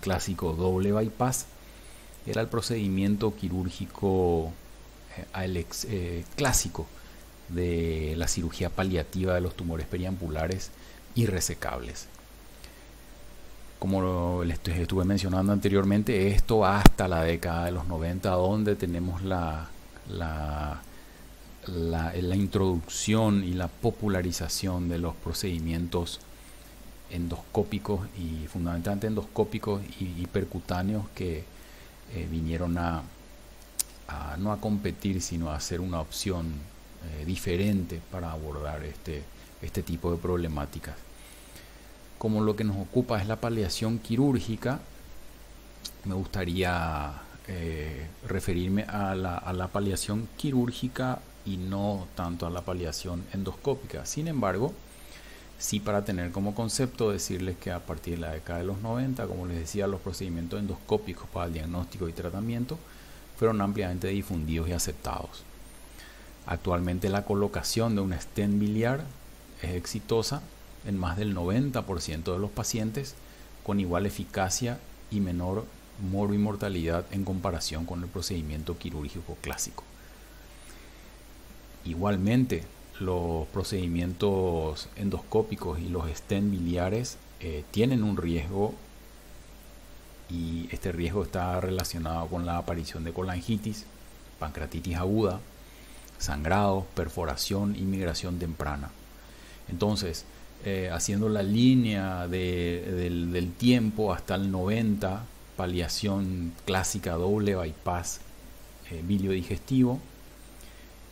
clásico 0.00 0.52
doble 0.54 0.92
bypass. 0.92 1.46
Era 2.26 2.40
el 2.40 2.48
procedimiento 2.48 3.34
quirúrgico 3.36 4.52
eh, 5.16 5.64
eh, 5.88 6.24
clásico 6.34 6.86
de 7.48 8.14
la 8.16 8.26
cirugía 8.26 8.70
paliativa 8.70 9.34
de 9.34 9.40
los 9.40 9.54
tumores 9.54 9.86
periampulares 9.86 10.70
irresecables 11.14 12.08
como 13.78 14.42
les 14.44 14.58
estuve 14.66 15.04
mencionando 15.04 15.52
anteriormente, 15.52 16.28
esto 16.28 16.64
hasta 16.64 17.08
la 17.08 17.22
década 17.22 17.66
de 17.66 17.72
los 17.72 17.86
90, 17.86 18.30
donde 18.30 18.74
tenemos 18.74 19.22
la, 19.22 19.68
la, 20.08 20.80
la, 21.68 22.14
introducción 22.16 23.44
y 23.44 23.52
la 23.52 23.68
popularización 23.68 24.88
de 24.88 24.98
los 24.98 25.14
procedimientos 25.14 26.20
endoscópicos 27.10 28.06
y 28.18 28.46
fundamentalmente 28.46 29.06
endoscópicos 29.06 29.82
y, 30.00 30.26
percutáneos 30.26 31.04
que 31.14 31.44
eh, 32.14 32.28
vinieron 32.30 32.78
a, 32.78 33.02
no 34.38 34.52
a 34.52 34.60
competir, 34.60 35.20
sino 35.20 35.50
a 35.50 35.60
ser 35.60 35.80
una 35.80 36.00
opción 36.00 36.46
eh, 37.04 37.24
diferente 37.24 38.00
para 38.10 38.32
abordar 38.32 38.84
este, 38.84 39.22
este 39.62 39.82
tipo 39.82 40.10
de 40.10 40.18
problemáticas. 40.18 40.96
Como 42.18 42.42
lo 42.42 42.56
que 42.56 42.64
nos 42.64 42.76
ocupa 42.76 43.20
es 43.20 43.26
la 43.26 43.36
paliación 43.36 43.98
quirúrgica, 43.98 44.80
me 46.04 46.14
gustaría 46.14 47.12
eh, 47.48 48.06
referirme 48.26 48.84
a 48.84 49.14
la, 49.14 49.36
a 49.36 49.52
la, 49.52 49.68
paliación 49.68 50.28
quirúrgica 50.36 51.20
y 51.46 51.56
no 51.56 52.06
tanto 52.14 52.46
a 52.46 52.50
la 52.50 52.62
paliación 52.62 53.24
endoscópica. 53.32 54.04
Sin 54.04 54.28
embargo, 54.28 54.74
sí 55.58 55.80
para 55.80 56.04
tener 56.04 56.32
como 56.32 56.54
concepto 56.54 57.10
decirles 57.10 57.56
que 57.56 57.70
a 57.70 57.80
partir 57.80 58.14
de 58.14 58.20
la 58.20 58.32
década 58.32 58.58
de 58.58 58.66
los 58.66 58.80
90, 58.82 59.26
como 59.26 59.46
les 59.46 59.58
decía, 59.58 59.86
los 59.86 60.00
procedimientos 60.00 60.60
endoscópicos 60.60 61.28
para 61.28 61.46
el 61.46 61.54
diagnóstico 61.54 62.08
y 62.08 62.12
tratamiento 62.12 62.78
fueron 63.38 63.60
ampliamente 63.60 64.08
difundidos 64.08 64.68
y 64.68 64.72
aceptados. 64.72 65.44
Actualmente 66.46 67.08
la 67.08 67.24
colocación 67.24 67.94
de 67.94 68.02
un 68.02 68.12
stent 68.12 68.58
biliar 68.58 69.04
es 69.62 69.70
exitosa 69.74 70.42
en 70.86 70.98
más 70.98 71.16
del 71.16 71.34
90% 71.34 72.32
de 72.32 72.38
los 72.38 72.50
pacientes 72.50 73.14
con 73.64 73.80
igual 73.80 74.06
eficacia 74.06 74.78
y 75.10 75.20
menor 75.20 75.64
mortalidad 76.00 77.04
en 77.10 77.24
comparación 77.24 77.84
con 77.84 78.02
el 78.02 78.08
procedimiento 78.08 78.78
quirúrgico 78.78 79.36
clásico. 79.40 79.82
Igualmente, 81.86 82.64
los 82.98 83.46
procedimientos 83.48 84.88
endoscópicos 84.96 85.78
y 85.78 85.88
los 85.88 86.10
stent 86.10 86.50
biliares 86.50 87.16
eh, 87.40 87.64
tienen 87.70 88.02
un 88.02 88.16
riesgo 88.16 88.74
y 90.28 90.68
este 90.72 90.90
riesgo 90.90 91.22
está 91.22 91.60
relacionado 91.60 92.26
con 92.26 92.44
la 92.44 92.58
aparición 92.58 93.04
de 93.04 93.12
colangitis, 93.12 93.86
pancreatitis 94.40 94.96
aguda, 94.96 95.40
sangrado, 96.18 96.86
perforación 96.94 97.76
y 97.76 97.82
migración 97.82 98.40
temprana. 98.40 98.90
Entonces, 99.68 100.24
eh, 100.64 100.90
haciendo 100.92 101.28
la 101.28 101.44
línea 101.44 102.26
del, 102.26 103.52
tiempo 103.56 104.12
hasta 104.12 104.34
el 104.34 104.50
90, 104.50 105.24
paliación 105.56 106.52
clásica 106.64 107.12
doble 107.12 107.54
bypass 107.54 108.20
eh, 108.90 109.02
biliodigestivo 109.06 110.00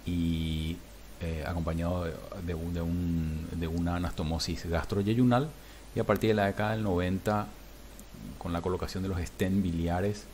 y 0.06 0.76
eh, 1.20 1.44
acompañado 1.46 2.04
de, 2.04 2.12
de, 2.44 3.66
una 3.66 3.96
anastomosis 3.96 4.66
gastroyeyunal 4.66 5.48
y 5.94 6.00
a 6.00 6.04
partir 6.04 6.28
de 6.28 6.34
la 6.34 6.46
década 6.46 6.72
del 6.72 6.82
90 6.82 7.46
con 8.38 8.52
la 8.52 8.60
colocación 8.60 9.02
de 9.02 9.08
los 9.08 9.20
stent 9.20 9.62
biliares 9.62 10.26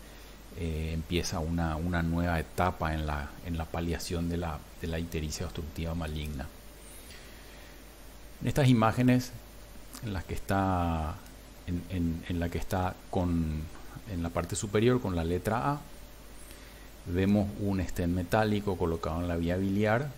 empieza 0.58 1.38
una, 1.38 2.02
nueva 2.02 2.38
etapa 2.38 2.92
en 2.92 3.06
la, 3.06 3.30
en 3.46 3.56
la 3.56 3.64
paliación 3.64 4.28
de 4.28 4.36
la, 4.36 4.58
de 4.80 4.88
la 4.88 4.98
ictericia 4.98 5.46
obstructiva 5.46 5.94
maligna. 5.94 6.46
En 8.40 8.48
estas 8.48 8.68
imágenes, 8.68 9.32
en 10.02 10.12
las 10.12 10.24
que 10.24 10.34
está, 10.34 11.14
en, 11.66 12.40
la 12.40 12.48
que 12.48 12.58
está 12.58 12.94
con, 13.10 13.62
en 14.10 14.22
la 14.22 14.30
parte 14.30 14.56
superior 14.56 15.00
con 15.00 15.14
la 15.14 15.24
letra 15.24 15.72
A, 15.72 15.80
vemos 17.06 17.48
un 17.60 17.86
stent 17.86 18.14
metálico 18.14 18.76
colocado 18.76 19.20
en 19.20 19.28
la 19.28 19.36
vía 19.36 19.56
biliar 19.56 20.08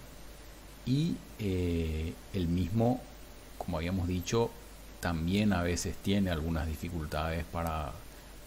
y 0.84 1.16
eh, 1.38 2.12
el 2.32 2.48
mismo, 2.48 3.00
como 3.58 3.76
habíamos 3.76 4.08
dicho, 4.08 4.50
también 5.00 5.52
a 5.52 5.62
veces 5.62 5.96
tiene 5.96 6.30
algunas 6.30 6.66
dificultades 6.66 7.44
para 7.44 7.92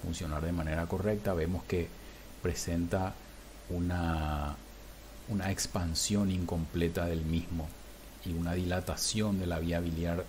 funcionar 0.04 0.44
de 0.44 0.52
manera 0.52 0.86
correcta. 0.86 1.34
Vemos 1.34 1.64
que 1.64 1.88
presenta 2.42 3.14
una, 3.70 4.56
una 5.30 5.52
expansión 5.52 6.32
incompleta 6.32 7.06
del 7.06 7.26
mismo 7.26 7.68
y 8.26 8.34
una 8.34 8.54
dilatación 8.54 9.40
de 9.40 9.48
la 9.48 9.60
vía 9.60 9.80
biliar 9.80 10.26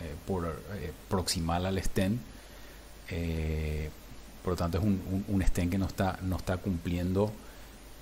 eh, 0.00 0.14
por, 0.26 0.62
eh, 0.74 0.92
proximal 1.08 1.66
al 1.66 1.82
stent. 1.82 2.20
Por 4.46 4.52
lo 4.52 4.58
tanto, 4.58 4.78
es 4.78 4.84
un, 4.84 5.24
un, 5.26 5.42
stent 5.42 5.72
que 5.72 5.76
no 5.76 5.86
está, 5.86 6.20
no 6.22 6.36
está 6.36 6.56
cumpliendo, 6.58 7.32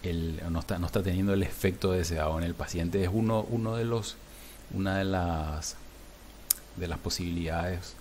el, 0.02 0.42
no, 0.50 0.60
está, 0.60 0.78
no 0.78 0.84
está 0.84 1.02
teniendo 1.02 1.32
el 1.32 1.42
efecto 1.42 1.92
deseado 1.92 2.36
en 2.36 2.44
el 2.44 2.54
paciente. 2.54 3.02
Es 3.02 3.08
uno, 3.10 3.46
uno 3.48 3.76
de 3.76 3.86
los, 3.86 4.18
una 4.74 4.98
de 4.98 5.04
las, 5.04 5.76
de 6.76 6.86
las 6.86 6.98
posibilidades 6.98 7.94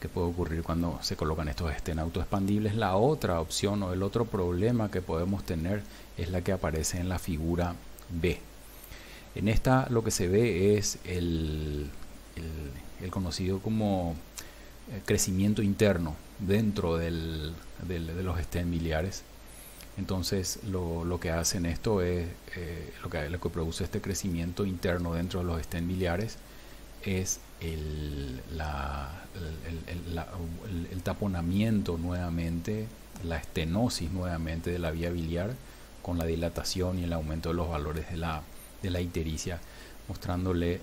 que 0.00 0.08
puede 0.08 0.26
ocurrir 0.26 0.64
cuando 0.64 0.98
se 1.02 1.14
colocan 1.14 1.46
estos 1.46 1.70
estén 1.70 2.00
autoexpandibles. 2.00 2.74
La 2.74 2.96
otra 2.96 3.40
opción 3.40 3.80
o 3.84 3.92
el 3.92 4.02
otro 4.02 4.24
problema 4.24 4.90
que 4.90 5.00
podemos 5.00 5.44
tener 5.44 5.84
es 6.16 6.32
la 6.32 6.40
que 6.40 6.50
aparece 6.50 6.98
en 6.98 7.08
la 7.08 7.20
figura 7.20 7.76
B. 8.10 8.40
En 9.36 9.46
esta 9.46 9.86
lo 9.88 10.02
que 10.02 10.10
se 10.10 10.26
ve 10.26 10.76
es 10.78 10.98
el, 11.04 11.88
el, 13.00 13.10
conocido 13.12 13.60
como 13.60 14.16
eh, 14.90 15.00
crecimiento 15.06 15.62
interno 15.62 16.16
dentro 16.38 16.96
del, 16.96 17.54
de 17.86 18.22
los 18.22 18.38
estén 18.38 18.70
biliares. 18.70 19.22
Entonces 19.98 20.60
lo, 20.70 21.04
lo, 21.04 21.18
que 21.18 21.30
hacen 21.30 21.66
esto 21.66 22.02
es, 22.02 22.28
eh, 22.54 22.92
lo, 23.02 23.10
que, 23.10 23.28
lo 23.28 23.40
que 23.40 23.48
produce 23.48 23.82
este 23.82 24.00
crecimiento 24.00 24.64
interno 24.64 25.14
dentro 25.14 25.40
de 25.40 25.46
los 25.46 25.60
estén 25.60 25.88
biliares 25.88 26.38
es 27.04 27.40
el, 27.60 28.40
el, 30.92 31.02
taponamiento 31.02 31.98
nuevamente, 31.98 32.86
la 33.24 33.38
estenosis 33.38 34.10
nuevamente 34.12 34.70
de 34.70 34.78
la 34.78 34.92
vía 34.92 35.10
biliar 35.10 35.50
con 36.02 36.16
la 36.18 36.26
dilatación 36.26 36.98
y 37.00 37.04
el 37.04 37.12
aumento 37.12 37.48
de 37.48 37.56
los 37.56 37.68
valores 37.68 38.08
de 38.10 38.16
la, 38.16 38.42
de 38.82 38.90
la 38.90 39.00
ictericia, 39.00 39.58
mostrándole 40.08 40.80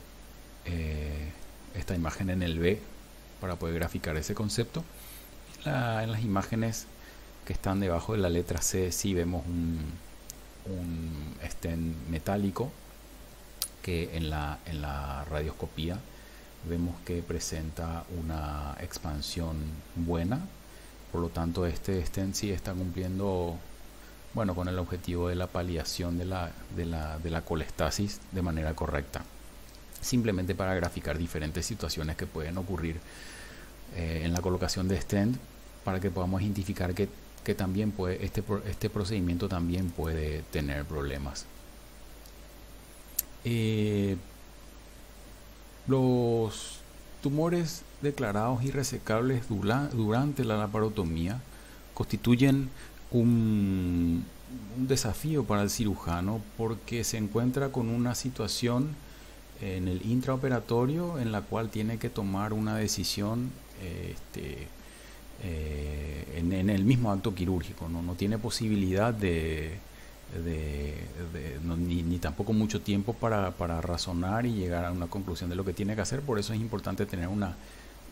eh, 0.65 1.31
esta 1.75 1.95
imagen 1.95 2.29
en 2.29 2.43
el 2.43 2.59
B 2.59 2.79
para 3.39 3.55
poder 3.55 3.75
graficar 3.75 4.17
ese 4.17 4.35
concepto. 4.35 4.83
En 5.65 6.11
las 6.11 6.21
imágenes 6.21 6.85
que 7.45 7.53
están 7.53 7.79
debajo 7.79 8.13
de 8.13 8.19
la 8.19 8.29
letra 8.29 8.61
C 8.61 8.91
sí 8.91 9.13
vemos 9.13 9.45
un, 9.45 9.79
un 10.65 11.35
metálico 12.09 12.71
que 13.81 14.15
en 14.17 14.29
la, 14.29 14.59
en 14.65 14.81
radioscopía 15.25 15.99
vemos 16.67 16.95
que 17.05 17.21
presenta 17.21 18.03
una 18.19 18.75
expansión 18.79 19.57
buena, 19.95 20.39
por 21.11 21.21
lo 21.21 21.29
tanto 21.29 21.65
este 21.65 22.03
stent 22.05 22.33
sí 22.33 22.51
está 22.51 22.73
cumpliendo 22.73 23.55
bueno, 24.33 24.53
con 24.53 24.67
el 24.67 24.77
objetivo 24.79 25.29
de 25.29 25.35
la 25.35 25.47
paliación 25.47 26.17
de 26.17 26.25
la, 26.25 26.51
de 26.75 26.85
de 27.23 27.29
colestasis 27.41 28.19
de 28.31 28.41
manera 28.41 28.73
correcta. 28.73 29.23
Simplemente 30.01 30.55
para 30.55 30.73
graficar 30.75 31.17
diferentes 31.17 31.65
situaciones 31.65 32.17
que 32.17 32.25
pueden 32.25 32.57
ocurrir 32.57 32.99
eh, 33.95 34.23
en 34.25 34.33
la 34.33 34.41
colocación 34.41 34.87
de 34.87 34.99
stent 34.99 35.37
para 35.85 36.01
que 36.01 36.11
podamos 36.11 36.41
identificar 36.41 36.93
que, 36.93 37.07
que 37.45 37.55
también 37.55 37.91
puede, 37.91 38.25
este, 38.25 38.43
este 38.67 38.89
procedimiento 38.89 39.47
también 39.47 39.89
puede 39.91 40.41
tener 40.51 40.83
problemas. 40.83 41.45
Eh, 43.45 44.17
los 45.87 46.79
tumores 47.21 47.83
declarados 48.01 48.63
irresecables 48.63 49.47
durante 49.47 50.43
la 50.43 50.57
laparotomía 50.57 51.39
constituyen 51.93 52.69
un, 53.11 54.25
desafío 54.77 55.43
para 55.43 55.63
el 55.63 55.69
cirujano 55.69 56.41
porque 56.57 57.03
se 57.03 57.17
encuentra 57.17 57.69
con 57.69 57.89
una 57.89 58.15
situación 58.15 58.95
en 59.61 59.87
el 59.87 60.05
intraoperatorio 60.05 61.19
en 61.19 61.31
la 61.31 61.41
cual 61.41 61.69
tiene 61.69 61.97
que 61.97 62.09
tomar 62.09 62.53
una 62.53 62.75
decisión 62.75 63.51
este, 63.81 64.67
eh, 65.43 66.35
en, 66.37 66.69
el 66.69 66.85
mismo 66.85 67.11
acto 67.11 67.35
quirúrgico, 67.35 67.89
no, 67.89 68.01
no 68.01 68.15
tiene 68.15 68.37
posibilidad 68.37 69.13
de, 69.13 69.77
ni, 71.77 72.19
tampoco 72.19 72.53
mucho 72.53 72.81
tiempo 72.81 73.13
para, 73.13 73.81
razonar 73.81 74.45
y 74.45 74.53
llegar 74.53 74.85
a 74.85 74.91
una 74.91 75.07
conclusión 75.07 75.49
de 75.49 75.55
lo 75.55 75.65
que 75.65 75.73
tiene 75.73 75.95
que 75.95 76.01
hacer. 76.01 76.21
Por 76.21 76.39
eso 76.39 76.53
es 76.53 76.59
importante 76.59 77.05
tener 77.05 77.27
una, 77.27 77.55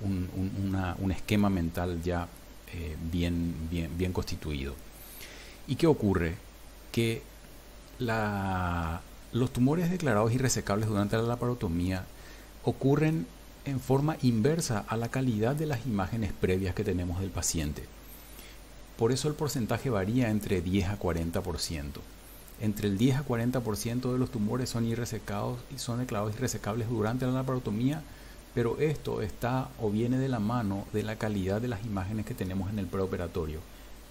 un, 0.01 1.11
esquema 1.11 1.49
mental 1.49 2.01
ya 2.03 2.27
eh, 2.73 2.95
bien, 3.11 3.55
bien, 3.69 3.97
bien 3.97 4.13
constituido. 4.13 4.73
¿Y 5.67 5.75
qué 5.75 5.87
ocurre? 5.87 6.35
Que 6.91 7.21
los 7.99 9.53
tumores 9.53 9.89
declarados 9.89 10.33
irresecables 10.33 10.89
durante 10.89 11.15
la 11.17 11.23
laparotomía 11.23 12.05
ocurren 12.63 13.25
en 13.65 13.79
forma 13.79 14.17
inversa 14.21 14.83
a 14.87 14.97
la 14.97 15.09
calidad 15.09 15.55
de 15.55 15.65
las 15.65 15.85
imágenes 15.85 16.33
previas 16.33 16.75
que 16.75 16.83
tenemos 16.83 17.19
del 17.19 17.29
paciente. 17.29 17.83
Por 18.97 19.11
eso 19.11 19.27
el 19.27 19.33
porcentaje 19.33 19.89
varía 19.89 20.29
entre 20.29 20.61
10 20.61 20.89
a 20.89 20.99
40%. 20.99 21.91
Entre 22.61 22.87
el 22.87 22.97
10 22.97 23.17
a 23.17 23.25
40% 23.25 24.11
de 24.11 24.19
los 24.19 24.31
tumores 24.31 24.69
son 24.69 24.85
irresecados 24.85 25.59
y 25.73 25.79
son 25.79 25.99
declarados 25.99 26.35
irresecables 26.35 26.89
durante 26.89 27.25
la 27.25 27.31
laparotomía, 27.31 28.03
pero 28.53 28.77
esto 28.79 29.21
está 29.21 29.69
o 29.81 29.89
viene 29.89 30.17
de 30.17 30.29
la 30.29 30.39
mano 30.39 30.85
de 30.93 31.03
la 31.03 31.15
calidad 31.15 31.59
de 31.61 31.67
las 31.67 31.83
imágenes 31.83 32.25
que 32.25 32.35
tenemos 32.35 32.69
en 32.69 32.79
el 32.79 32.85
preoperatorio. 32.85 33.59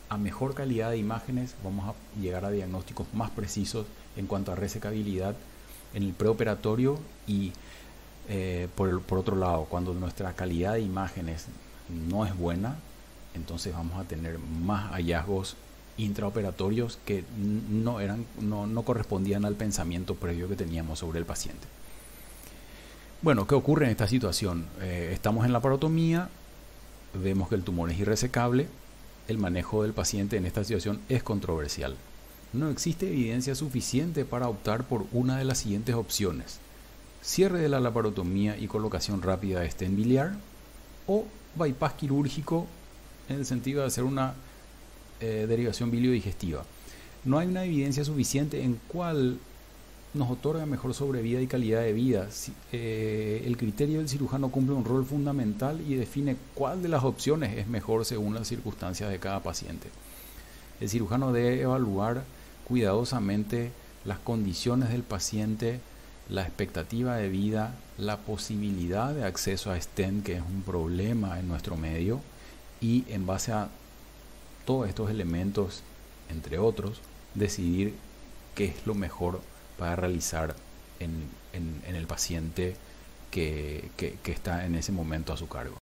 A 0.09 0.19
mejor 0.19 0.55
calidad 0.55 0.91
de 0.91 0.99
imágenes 0.99 1.55
vamos 1.63 1.89
a 1.89 2.21
llegar 2.21 2.45
a 2.45 2.51
diagnósticos 2.51 3.07
más 3.15 3.31
precisos 3.31 3.87
en 4.17 4.27
cuanto 4.27 4.53
a 4.53 4.57
resecabilidad 4.57 5.37
en 5.95 6.03
el 6.03 6.13
preoperatorio 6.13 6.99
y 7.27 7.53
eh, 8.29 8.69
por, 8.75 9.03
otro 9.19 9.37
lado, 9.37 9.67
cuando 9.69 9.95
nuestra 9.95 10.33
calidad 10.35 10.75
de 10.75 10.81
imágenes 10.81 11.47
no 12.09 12.25
es 12.25 12.37
buena, 12.37 12.77
entonces 13.35 13.73
vamos 13.73 13.99
a 13.99 14.05
tener 14.05 14.39
más 14.39 14.91
hallazgos 14.93 15.57
intraoperatorios 15.97 16.99
que 17.05 17.25
no, 17.37 18.01
eran, 18.01 18.25
no, 18.41 18.83
correspondían 18.83 19.45
al 19.45 19.55
pensamiento 19.55 20.15
previo 20.15 20.49
que 20.49 20.57
teníamos 20.57 21.01
sobre 21.01 21.19
el 21.19 21.27
paciente. 21.27 21.67
Bueno, 23.21 23.47
¿qué 23.47 23.55
ocurre 23.55 23.87
en 23.87 23.93
esta 23.93 24.09
situación? 24.09 24.67
Eh, 24.81 25.11
estamos 25.13 25.45
en 25.45 25.53
la 25.53 25.61
parotomía, 25.61 26.29
vemos 27.15 27.49
que 27.49 27.55
el 27.55 27.63
tumor 27.63 27.91
es 27.91 27.99
irresecable, 27.99 28.69
el 29.29 29.39
manejo 29.39 29.83
del 29.83 29.93
paciente 29.93 30.37
en 30.37 30.47
esta 30.47 30.65
situación 30.65 31.01
es 31.09 31.23
controversial. 31.23 31.97
No 32.53 32.69
existe 32.69 33.09
evidencia 33.09 33.55
suficiente 33.55 34.25
para 34.25 34.49
optar 34.49 34.85
por 34.85 35.07
una 35.13 35.39
de 35.39 35.45
las 35.45 35.59
siguientes 35.59 35.95
opciones. 35.95 36.59
Cierre 37.23 37.61
de 37.61 37.69
la 37.69 37.81
laparotomía 37.81 38.59
y 38.59 38.67
colocación 38.67 39.23
rápida 39.23 39.61
de 39.61 39.71
stent 39.71 39.97
biliar 39.97 40.33
o 41.07 41.25
bypass 41.55 41.93
quirúrgico 41.95 42.67
en 43.29 43.37
el 43.37 43.47
sentido 43.47 43.81
de 43.81 43.87
hacer 43.87 44.05
una 44.05 44.35
eh, 45.21 45.47
derivación 45.49 45.91
biliodigestiva. 45.91 46.65
No 47.25 47.39
hay 47.39 47.47
una 47.47 47.65
evidencia 47.65 48.05
suficiente 48.05 48.65
en 48.65 48.81
cuál 48.89 49.39
nos 50.15 50.31
otorga 50.31 50.67
mejor 50.67 50.95
sobrevida 50.95 51.41
y 51.41 51.47
calidad 51.47 51.83
de 51.83 51.93
vida. 51.93 52.29
Eh, 52.73 53.45
el 53.47 53.57
criterio 53.57 53.99
del 53.99 54.09
cirujano 54.09 54.51
cumple 54.51 54.75
un 54.75 54.85
rol 54.85 55.07
fundamental 55.07 55.81
y 55.81 55.95
define 55.95 56.37
cuál 56.55 56.83
de 56.83 56.89
las 56.89 57.05
opciones 57.05 57.57
es 57.57 57.69
mejor 57.69 58.05
según 58.05 58.35
las 58.35 58.49
circunstancias 58.49 59.11
de 59.11 59.19
cada 59.19 59.41
paciente. 59.41 59.89
El 60.81 60.89
cirujano 60.89 61.33
debe 61.33 61.63
evaluar 61.63 62.25
cuidadosamente 62.65 63.71
las 64.05 64.19
condiciones 64.19 64.91
del 64.91 65.03
paciente, 65.03 65.81
la 66.33 66.43
expectativa 66.43 67.17
de 67.17 67.29
vida, 67.29 67.75
la 67.99 68.17
posibilidad 68.17 69.13
de 69.13 69.25
acceso 69.25 69.71
a 69.71 69.79
STEM, 69.79 70.23
que 70.23 70.37
es 70.37 70.41
un 70.41 70.63
problema 70.63 71.39
en 71.39 71.47
nuestro 71.47 71.77
medio, 71.77 72.21
y 72.81 73.05
en 73.09 73.27
base 73.27 73.53
a 73.53 73.69
todos 74.65 74.89
estos 74.89 75.11
elementos, 75.11 75.83
entre 76.31 76.59
otros, 76.59 77.03
decidir 77.35 77.95
qué 78.55 78.65
es 78.65 78.87
lo 78.87 78.95
mejor 78.95 79.43
para 79.79 79.95
realizar 79.95 80.57
en, 81.01 81.31
el 81.87 82.07
paciente 82.07 82.77
que 83.31 83.91
está 84.25 84.65
en 84.65 84.75
ese 84.75 84.91
momento 84.91 85.35
a 85.35 85.37
su 85.37 85.49
cargo. 85.49 85.82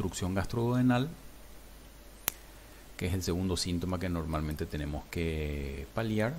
Obstrucción 0.00 0.34
gastroduodenal, 0.34 1.10
que 2.96 3.06
es 3.06 3.12
el 3.12 3.22
segundo 3.22 3.58
síntoma 3.58 4.00
que 4.00 4.08
normalmente 4.08 4.64
tenemos 4.64 5.04
que 5.10 5.86
paliar, 5.94 6.34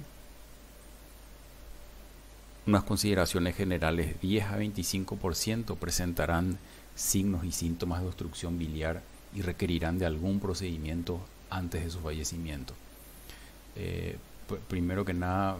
unas 2.66 2.84
consideraciones 2.84 3.56
generales 3.56 4.20
10 4.20 4.46
a 4.46 4.58
25% 4.58 5.78
presentarán 5.78 6.58
signos 6.96 7.46
y 7.46 7.52
síntomas 7.52 8.02
de 8.02 8.08
obstrucción 8.08 8.58
biliar 8.58 9.04
y 9.36 9.42
requerirán 9.44 10.00
de 10.00 10.08
algún 10.08 10.40
procedimiento 10.40 11.20
antes 11.52 11.84
de 11.84 11.92
su 11.92 12.00
fallecimiento. 12.00 12.74
Eh, 13.76 14.18
primero 14.68 15.06
que 15.06 15.14
nada, 15.14 15.58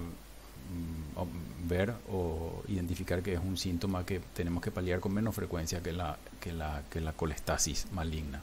ver 1.68 1.94
o 2.12 2.64
identificar 2.68 3.22
que 3.22 3.34
es 3.34 3.40
un 3.40 3.58
síntoma 3.58 4.06
que 4.06 4.20
tenemos 4.34 4.64
que 4.64 4.72
paliar 4.72 5.00
con 5.00 5.14
menos 5.14 5.36
frecuencia 5.36 5.82
que 5.82 5.94
la, 5.94 6.18
que 6.40 6.54
la, 6.54 6.84
que 6.90 7.02
la 7.02 7.14
colestasis 7.14 7.88
maligna. 7.92 8.42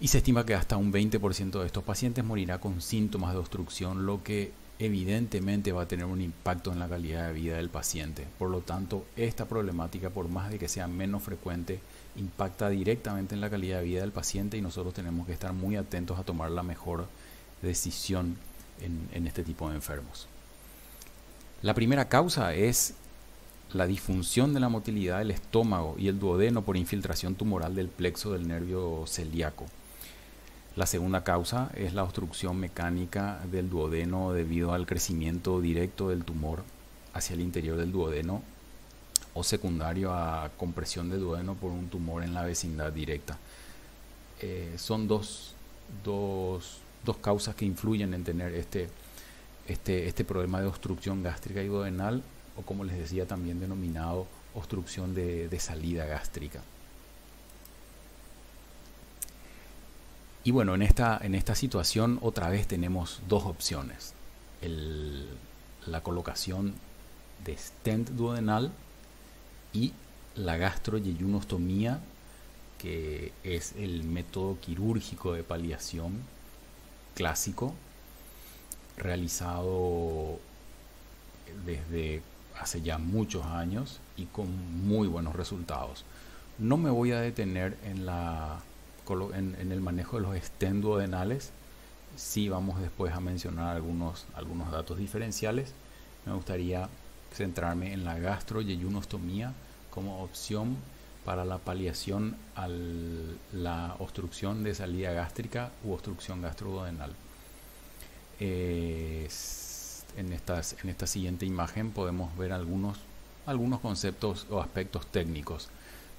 Y 0.00 0.08
se 0.08 0.18
estima 0.18 0.46
que 0.46 0.54
hasta 0.54 0.76
un 0.76 0.92
20% 0.92 1.60
de 1.60 1.66
estos 1.66 1.84
pacientes 1.84 2.24
morirá 2.24 2.58
con 2.58 2.80
síntomas 2.80 3.32
de 3.32 3.38
obstrucción, 3.38 4.06
lo 4.06 4.22
que 4.22 4.52
evidentemente 4.78 5.72
va 5.72 5.82
a 5.82 5.88
tener 5.88 6.06
un 6.06 6.22
impacto 6.22 6.72
en 6.72 6.78
la 6.78 6.88
calidad 6.88 7.26
de 7.26 7.34
vida 7.34 7.56
del 7.56 7.68
paciente. 7.68 8.26
Por 8.38 8.48
lo 8.48 8.62
tanto, 8.62 9.04
esta 9.14 9.46
problemática, 9.46 10.08
por 10.08 10.28
más 10.28 10.50
de 10.50 10.58
que 10.58 10.68
sea 10.68 10.86
menos 10.86 11.22
frecuente, 11.22 11.80
impacta 12.16 12.70
directamente 12.70 13.34
en 13.34 13.42
la 13.42 13.50
calidad 13.50 13.80
de 13.80 13.84
vida 13.84 14.00
del 14.00 14.12
paciente 14.12 14.56
y 14.56 14.62
nosotros 14.62 14.94
tenemos 14.94 15.26
que 15.26 15.34
estar 15.34 15.52
muy 15.52 15.76
atentos 15.76 16.18
a 16.18 16.24
tomar 16.24 16.50
la 16.50 16.62
mejor 16.62 17.08
decisión 17.60 18.38
en, 18.80 19.06
en 19.12 19.26
este 19.26 19.44
tipo 19.44 19.68
de 19.68 19.76
enfermos. 19.76 20.29
La 21.62 21.74
primera 21.74 22.08
causa 22.08 22.54
es 22.54 22.94
la 23.74 23.86
disfunción 23.86 24.54
de 24.54 24.60
la 24.60 24.70
motilidad 24.70 25.18
del 25.18 25.30
estómago 25.30 25.94
y 25.98 26.08
el 26.08 26.18
duodeno 26.18 26.62
por 26.62 26.78
infiltración 26.78 27.34
tumoral 27.34 27.74
del 27.74 27.88
plexo 27.88 28.32
del 28.32 28.48
nervio 28.48 29.04
celíaco. 29.06 29.66
La 30.74 30.86
segunda 30.86 31.22
causa 31.22 31.70
es 31.74 31.92
la 31.92 32.04
obstrucción 32.04 32.56
mecánica 32.58 33.40
del 33.52 33.68
duodeno 33.68 34.32
debido 34.32 34.72
al 34.72 34.86
crecimiento 34.86 35.60
directo 35.60 36.08
del 36.08 36.24
tumor 36.24 36.62
hacia 37.12 37.34
el 37.34 37.40
interior 37.40 37.76
del 37.76 37.92
duodeno 37.92 38.40
o 39.34 39.44
secundario 39.44 40.14
a 40.14 40.50
compresión 40.56 41.10
del 41.10 41.20
duodeno 41.20 41.54
por 41.56 41.72
un 41.72 41.88
tumor 41.88 42.22
en 42.22 42.32
la 42.32 42.44
vecindad 42.44 42.90
directa. 42.90 43.36
Eh, 44.40 44.76
son 44.78 45.06
dos, 45.06 45.52
dos, 46.02 46.78
dos, 47.04 47.18
causas 47.18 47.54
que 47.54 47.66
influyen 47.66 48.14
en 48.14 48.24
tener 48.24 48.54
este, 48.54 48.88
este, 49.70 50.08
este 50.08 50.24
problema 50.24 50.60
de 50.60 50.66
obstrucción 50.66 51.22
gástrica 51.22 51.62
y 51.62 51.68
duodenal 51.68 52.22
o 52.56 52.62
como 52.62 52.84
les 52.84 52.98
decía 52.98 53.26
también 53.26 53.60
denominado 53.60 54.26
obstrucción 54.54 55.14
de, 55.14 55.48
de 55.48 55.60
salida 55.60 56.06
gástrica. 56.06 56.60
Y 60.42 60.52
bueno, 60.52 60.74
en 60.74 60.82
esta, 60.82 61.18
en 61.22 61.34
esta 61.34 61.54
situación 61.54 62.18
otra 62.22 62.48
vez 62.48 62.66
tenemos 62.66 63.20
dos 63.28 63.44
opciones. 63.44 64.14
la 65.86 66.02
colocación 66.02 66.74
de 67.44 67.56
stent 67.56 68.10
duodenal 68.10 68.72
y 69.72 69.92
la 70.34 70.56
gastroyeyunostomía, 70.56 72.00
que 72.78 73.32
es 73.44 73.74
el 73.76 74.04
método 74.04 74.58
quirúrgico 74.60 75.32
de 75.32 75.42
paliación 75.42 76.22
clásico, 77.14 77.74
realizado 79.00 80.38
desde 81.66 82.22
hace 82.60 82.82
ya 82.82 82.98
muchos 82.98 83.44
años 83.46 84.00
y 84.16 84.26
con 84.26 84.48
muy 84.86 85.08
buenos 85.08 85.34
resultados. 85.34 86.04
No 86.58 86.76
me 86.76 86.90
voy 86.90 87.12
a 87.12 87.20
detener 87.20 87.76
en 87.84 88.06
la 88.06 88.60
en, 89.34 89.72
el 89.72 89.80
manejo 89.80 90.16
de 90.16 90.22
los 90.22 90.36
stents 90.36 90.82
duodenales, 90.82 91.50
sí 92.16 92.48
vamos 92.48 92.80
después 92.80 93.12
a 93.12 93.20
mencionar 93.20 93.74
algunos, 93.74 94.26
algunos 94.34 94.70
datos 94.70 94.98
diferenciales. 94.98 95.72
Me 96.26 96.32
gustaría 96.32 96.88
centrarme 97.34 97.92
en 97.92 98.04
la 98.04 98.18
gastroyeyunostomía 98.18 99.52
como 99.90 100.22
opción 100.22 100.76
para 101.24 101.44
la 101.44 101.58
paliación 101.58 102.36
a 102.54 102.68
la 103.52 103.96
obstrucción 103.98 104.62
de 104.62 104.74
salida 104.74 105.12
gástrica 105.12 105.70
u 105.84 105.92
obstrucción 105.92 106.40
gastroduodenal. 108.40 110.04
en, 110.16 110.88
esta 110.88 111.06
siguiente 111.06 111.46
imagen 111.46 111.90
podemos 111.90 112.36
ver 112.36 112.52
algunos, 112.52 112.98
algunos 113.46 113.80
conceptos 113.80 114.46
o 114.50 114.60
aspectos 114.60 115.06
técnicos. 115.06 115.68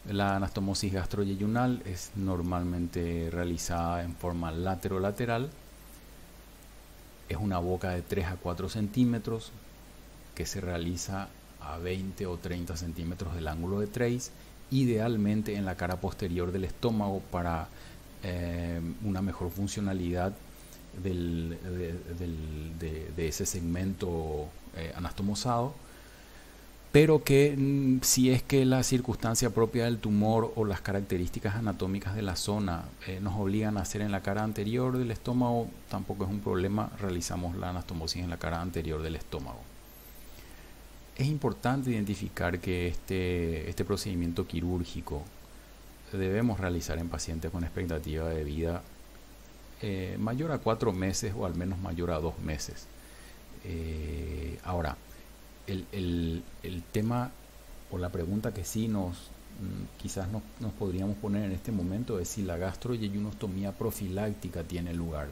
La 0.10 0.36
anastomosis 0.36 0.94
gastroyeyunal 0.94 1.84
es 1.86 2.12
normalmente 2.16 3.30
realizada 3.32 4.04
en 4.04 4.16
forma 4.16 4.52
laterolateral. 4.52 5.50
Es 7.30 7.38
una 7.38 7.60
boca 7.60 7.92
de 7.92 8.02
3 8.02 8.26
a 8.28 8.36
4 8.38 8.70
centímetros 8.70 9.52
que 10.34 10.46
se 10.46 10.60
realiza 10.62 11.28
a 11.62 11.78
20 11.78 12.26
o 12.26 12.38
30 12.38 12.76
centímetros 12.78 13.36
del 13.36 13.48
ángulo 13.48 13.80
de 13.80 13.88
trace, 13.88 14.32
idealmente 14.72 15.56
en 15.56 15.66
la 15.66 15.76
cara 15.76 15.98
posterior 15.98 16.52
del 16.52 16.64
estómago 16.64 17.22
para 17.32 17.68
eh, 18.24 18.82
una 19.04 19.22
mejor 19.22 19.52
funcionalidad 19.52 20.34
de, 21.04 21.58
ese 23.18 23.46
segmento 23.46 24.48
eh, 24.76 24.94
anastomosado 24.96 25.74
pero 26.92 27.24
que 27.24 27.56
mm, 27.58 28.00
si 28.02 28.32
es 28.32 28.44
que 28.44 28.66
la 28.66 28.84
circunstancia 28.84 29.50
propia 29.52 29.86
del 29.86 30.00
tumor 30.00 30.52
o 30.56 30.66
las 30.66 30.82
características 30.82 31.56
anatómicas 31.56 32.16
de 32.16 32.22
la 32.22 32.36
zona 32.36 32.84
eh, 33.08 33.20
nos 33.22 33.36
obligan 33.40 33.78
a 33.78 33.82
hacer 33.82 34.02
en 34.02 34.12
la 34.12 34.22
cara 34.22 34.44
anterior 34.44 34.98
del 34.98 35.12
estómago, 35.12 35.70
tampoco 35.90 36.26
es 36.26 36.30
un 36.30 36.42
problema, 36.42 36.92
realizamos 37.00 37.56
la 37.56 37.70
anastomosis 37.70 38.24
en 38.24 38.30
la 38.30 38.38
cara 38.38 38.62
anterior 38.62 39.02
del 39.02 39.16
estómago. 39.16 39.60
Es 41.16 41.28
importante 41.28 41.92
identificar 41.92 42.60
que 42.60 42.88
este, 42.88 43.70
este 43.70 43.86
procedimiento 43.86 44.48
quirúrgico 44.48 45.24
debemos 46.12 46.60
realizar 46.60 46.98
en 46.98 47.08
pacientes 47.08 47.52
con 47.52 47.64
expectativa 47.64 48.28
de 48.28 48.44
vida 48.44 48.82
eh, 49.82 50.16
mayor 50.20 50.52
a 50.52 50.60
cuatro 50.60 50.94
meses 50.94 51.34
o 51.36 51.46
al 51.46 51.56
menos 51.56 51.80
mayor 51.80 52.12
a 52.12 52.20
dos 52.20 52.38
meses. 52.40 52.86
Eh, 53.64 54.60
ahora, 54.64 54.96
el, 55.68 56.44
tema 56.92 57.32
o 57.90 57.98
la 57.98 58.10
pregunta 58.10 58.54
que 58.54 58.64
sí 58.64 58.88
nos 58.88 59.16
mm, 59.16 60.00
quizás 60.02 60.28
nos, 60.30 60.44
podríamos 60.74 61.18
poner 61.18 61.46
en 61.46 61.52
este 61.54 61.72
momento 61.72 62.20
es 62.20 62.28
si 62.28 62.44
la 62.44 62.58
gastroyeyunostomía 62.58 63.72
profiláctica 63.72 64.64
tiene 64.64 64.94
lugar. 64.94 65.30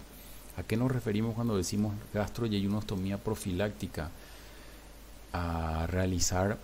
¿A 0.58 0.64
qué 0.64 0.78
nos 0.78 0.92
referimos 0.92 1.36
cuando 1.36 1.56
decimos 1.56 1.94
gastroyeyunostomía 2.14 3.18
profiláctica? 3.18 4.10
A 5.32 5.86
realizar 5.88 6.58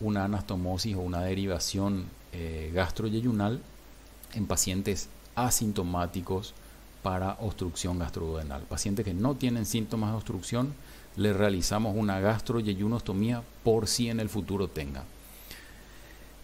una 0.00 0.24
anastomosis 0.26 0.94
o 0.94 1.00
una 1.00 1.22
derivación 1.22 2.06
eh, 2.32 2.70
gastroyeyunal 2.72 3.60
en 4.34 4.46
pacientes 4.46 5.08
asintomáticos 5.34 6.54
para 7.02 7.36
obstrucción 7.40 7.98
gastroduodenal. 7.98 8.62
Pacientes 8.62 9.04
que 9.04 9.14
no 9.14 9.34
tienen 9.34 9.66
síntomas 9.66 10.10
de 10.10 10.16
obstrucción, 10.16 10.74
le 11.16 11.32
realizamos 11.32 11.94
una 11.96 12.20
gastroyeyunostomía 12.20 13.42
por 13.64 13.86
si 13.86 14.08
en 14.08 14.20
el 14.20 14.28
futuro 14.28 14.68
tenga. 14.68 15.04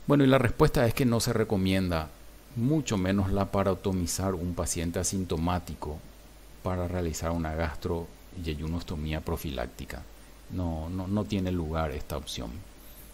Bueno, 0.06 0.24
y 0.24 0.26
la 0.26 0.38
respuesta 0.38 0.86
es 0.86 0.94
que 0.94 1.04
no 1.04 1.20
se 1.20 1.32
recomienda 1.32 2.08
mucho 2.56 2.96
menos 2.96 3.30
la 3.30 3.52
parotomizar 3.52 4.34
un 4.34 4.54
paciente 4.54 4.98
asintomático 4.98 5.98
para 6.62 6.88
realizar 6.88 7.30
una 7.30 7.54
gastroyeyunostomía 7.54 9.20
profiláctica. 9.20 10.02
No, 10.50 10.88
no, 10.88 11.06
no 11.06 11.24
tiene 11.24 11.52
lugar 11.52 11.92
esta 11.92 12.16
opción. 12.16 12.50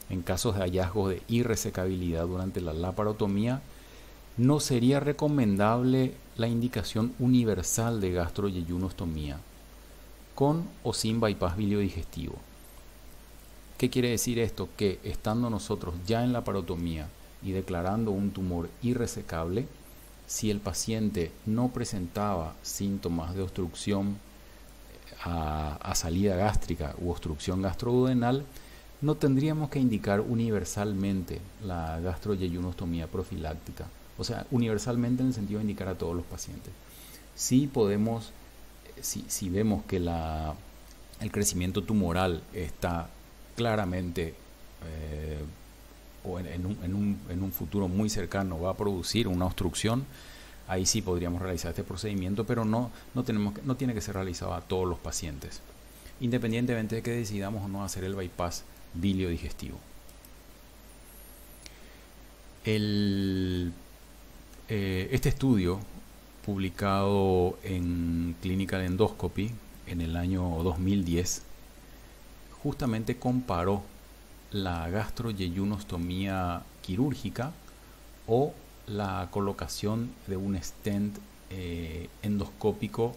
En 0.09 0.23
casos 0.23 0.55
de 0.55 0.63
hallazgos 0.63 1.11
de 1.11 1.23
irresecabilidad 1.29 2.27
durante 2.27 2.61
la 2.61 2.73
laparotomía, 2.73 3.61
no 4.37 4.61
sería 4.61 5.01
recomendable 5.01 6.15
la 6.37 6.49
indicación 6.49 7.15
universal 7.19 8.01
de 8.01 8.13
gastroyeyunostomía 8.13 9.39
con 10.35 10.65
o 10.83 10.93
sin 10.93 11.21
bypass 11.21 11.57
biliodigestivo. 11.57 12.35
¿Qué 13.79 13.91
quiere 13.91 14.11
decir 14.11 14.39
esto? 14.39 14.69
Que 14.77 14.99
estando 15.05 15.51
nosotros 15.51 15.95
ya 16.07 16.25
en 16.25 16.33
la 16.33 16.45
parotomía 16.45 17.09
y 17.43 17.53
declarando 17.53 18.11
un 18.11 18.31
tumor 18.31 18.69
irresecable, 18.83 19.67
si 20.27 20.51
el 20.51 20.61
paciente 20.61 21.33
no 21.45 21.69
presentaba 21.69 22.55
síntomas 22.63 23.35
de 23.35 23.43
obstrucción 23.43 24.11
eh, 24.11 25.15
a, 25.25 25.95
salida 25.95 26.37
gástrica 26.37 26.95
u 26.99 27.11
obstrucción 27.11 27.63
gastroduodenal, 27.63 28.45
no 29.03 29.17
tendríamos 29.17 29.69
que 29.69 29.81
indicar 29.81 30.21
universalmente 30.21 31.41
la 31.63 32.01
gastroyeyunostomía 32.01 33.07
profiláctica. 33.07 33.87
O 34.19 34.25
sea, 34.25 34.47
universalmente 34.51 35.23
en 35.23 35.29
el 35.29 35.35
sentido 35.35 35.59
de 35.59 35.65
indicar 35.65 35.89
a 35.89 35.97
todos 35.97 36.15
los 36.15 36.25
pacientes. 36.25 36.73
Sí 37.35 37.67
podemos 37.67 38.33
si, 39.01 39.49
vemos 39.49 39.85
que 39.85 40.01
la, 40.01 40.55
el 41.21 41.31
crecimiento 41.31 41.83
tumoral 41.83 42.43
está 42.53 43.09
claramente 43.57 44.35
eh, 44.87 45.43
o 46.25 46.39
en, 46.39 46.65
un, 46.65 47.53
futuro 47.53 47.87
muy 47.87 48.09
cercano 48.09 48.59
va 48.59 48.71
a 48.71 48.77
producir 48.77 49.29
una 49.29 49.45
obstrucción, 49.45 50.07
ahí 50.69 50.87
sí 50.87 51.03
podríamos 51.03 51.43
realizar 51.43 51.71
este 51.71 51.85
procedimiento, 51.85 52.47
pero 52.47 52.65
no, 52.65 52.91
no, 53.15 53.25
tenemos 53.25 53.55
no 53.63 53.77
tiene 53.77 53.93
que 53.93 54.01
ser 54.01 54.15
realizado 54.15 54.55
a 54.55 54.63
todos 54.63 54.89
los 54.89 54.99
pacientes, 54.99 55.61
independientemente 56.21 56.97
de 56.97 57.03
que 57.03 57.11
decidamos 57.11 57.63
o 57.65 57.69
no 57.69 57.85
hacer 57.85 58.05
el 58.05 58.15
bypass 58.15 58.65
biliodigestivo. 58.95 59.79
El, 62.65 63.75
eh, 64.71 65.11
este 65.13 65.29
estudio 65.29 65.79
publicado 66.47 67.59
en 67.65 68.35
Clinical 68.41 68.81
Endoscopy 68.81 69.51
en 69.87 70.01
el 70.01 70.17
año 70.17 70.63
2010, 70.63 71.43
justamente 72.63 73.19
comparó 73.19 73.83
la 74.53 74.89
gastroyeyunostomía 74.89 76.63
quirúrgica 76.81 77.53
o 78.27 78.55
la 78.87 79.29
colocación 79.31 80.11
de 80.29 80.39
un 80.39 80.57
stent 80.63 81.19
eh, 81.51 82.09
endoscópico 82.23 83.15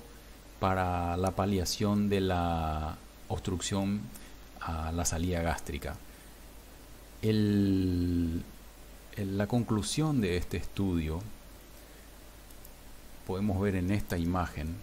para 0.59 1.15
la 1.15 1.31
paliación 1.31 2.09
de 2.09 2.19
la 2.19 2.97
obstrucción 3.29 4.01
a 4.59 4.91
la 4.91 5.05
salida 5.05 5.41
gástrica. 5.41 5.95
la 7.21 8.41
conclusión 9.47 10.19
de 10.19 10.35
este 10.35 10.57
estudio 10.57 11.21
podemos 13.27 13.59
ver 13.59 13.75
en 13.75 13.91
esta 13.91 14.17
imagen, 14.17 14.73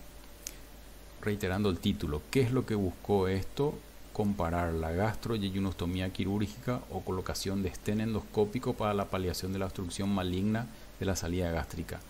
reiterando 1.22 1.70
el 1.70 1.78
título, 1.78 2.20
¿qué 2.30 2.42
es 2.42 2.52
lo 2.52 2.66
que 2.66 2.74
buscó 2.74 3.26
esto? 3.26 3.74
Comparar 4.12 4.74
la 4.74 4.92
gastroyeyunostomía 4.92 6.12
quirúrgica 6.12 6.82
o 6.90 7.00
colocación 7.00 7.62
de 7.62 7.70
estén 7.70 8.02
endoscópico 8.02 8.74
para 8.74 8.92
la 8.92 9.06
paliación 9.06 9.54
de 9.54 9.60
la 9.60 9.64
obstrucción 9.64 10.14
maligna 10.14 10.66
de 11.00 11.06
la 11.06 11.16
salida 11.16 11.50
gástrica. 11.50 12.00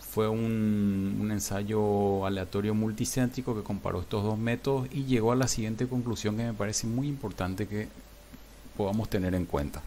Fue 0.00 0.28
un, 0.28 1.16
un 1.18 1.30
ensayo 1.32 2.26
aleatorio 2.26 2.74
multicéntrico 2.74 3.56
que 3.56 3.62
comparó 3.62 4.02
estos 4.02 4.22
dos 4.22 4.38
métodos 4.38 4.86
y 4.92 5.04
llegó 5.06 5.32
a 5.32 5.36
la 5.36 5.48
siguiente 5.48 5.88
conclusión 5.88 6.36
que 6.36 6.44
me 6.44 6.52
parece 6.52 6.86
muy 6.86 7.08
importante 7.08 7.66
que 7.66 7.88
podamos 8.76 9.08
tener 9.08 9.34
en 9.34 9.46
cuenta. 9.46 9.80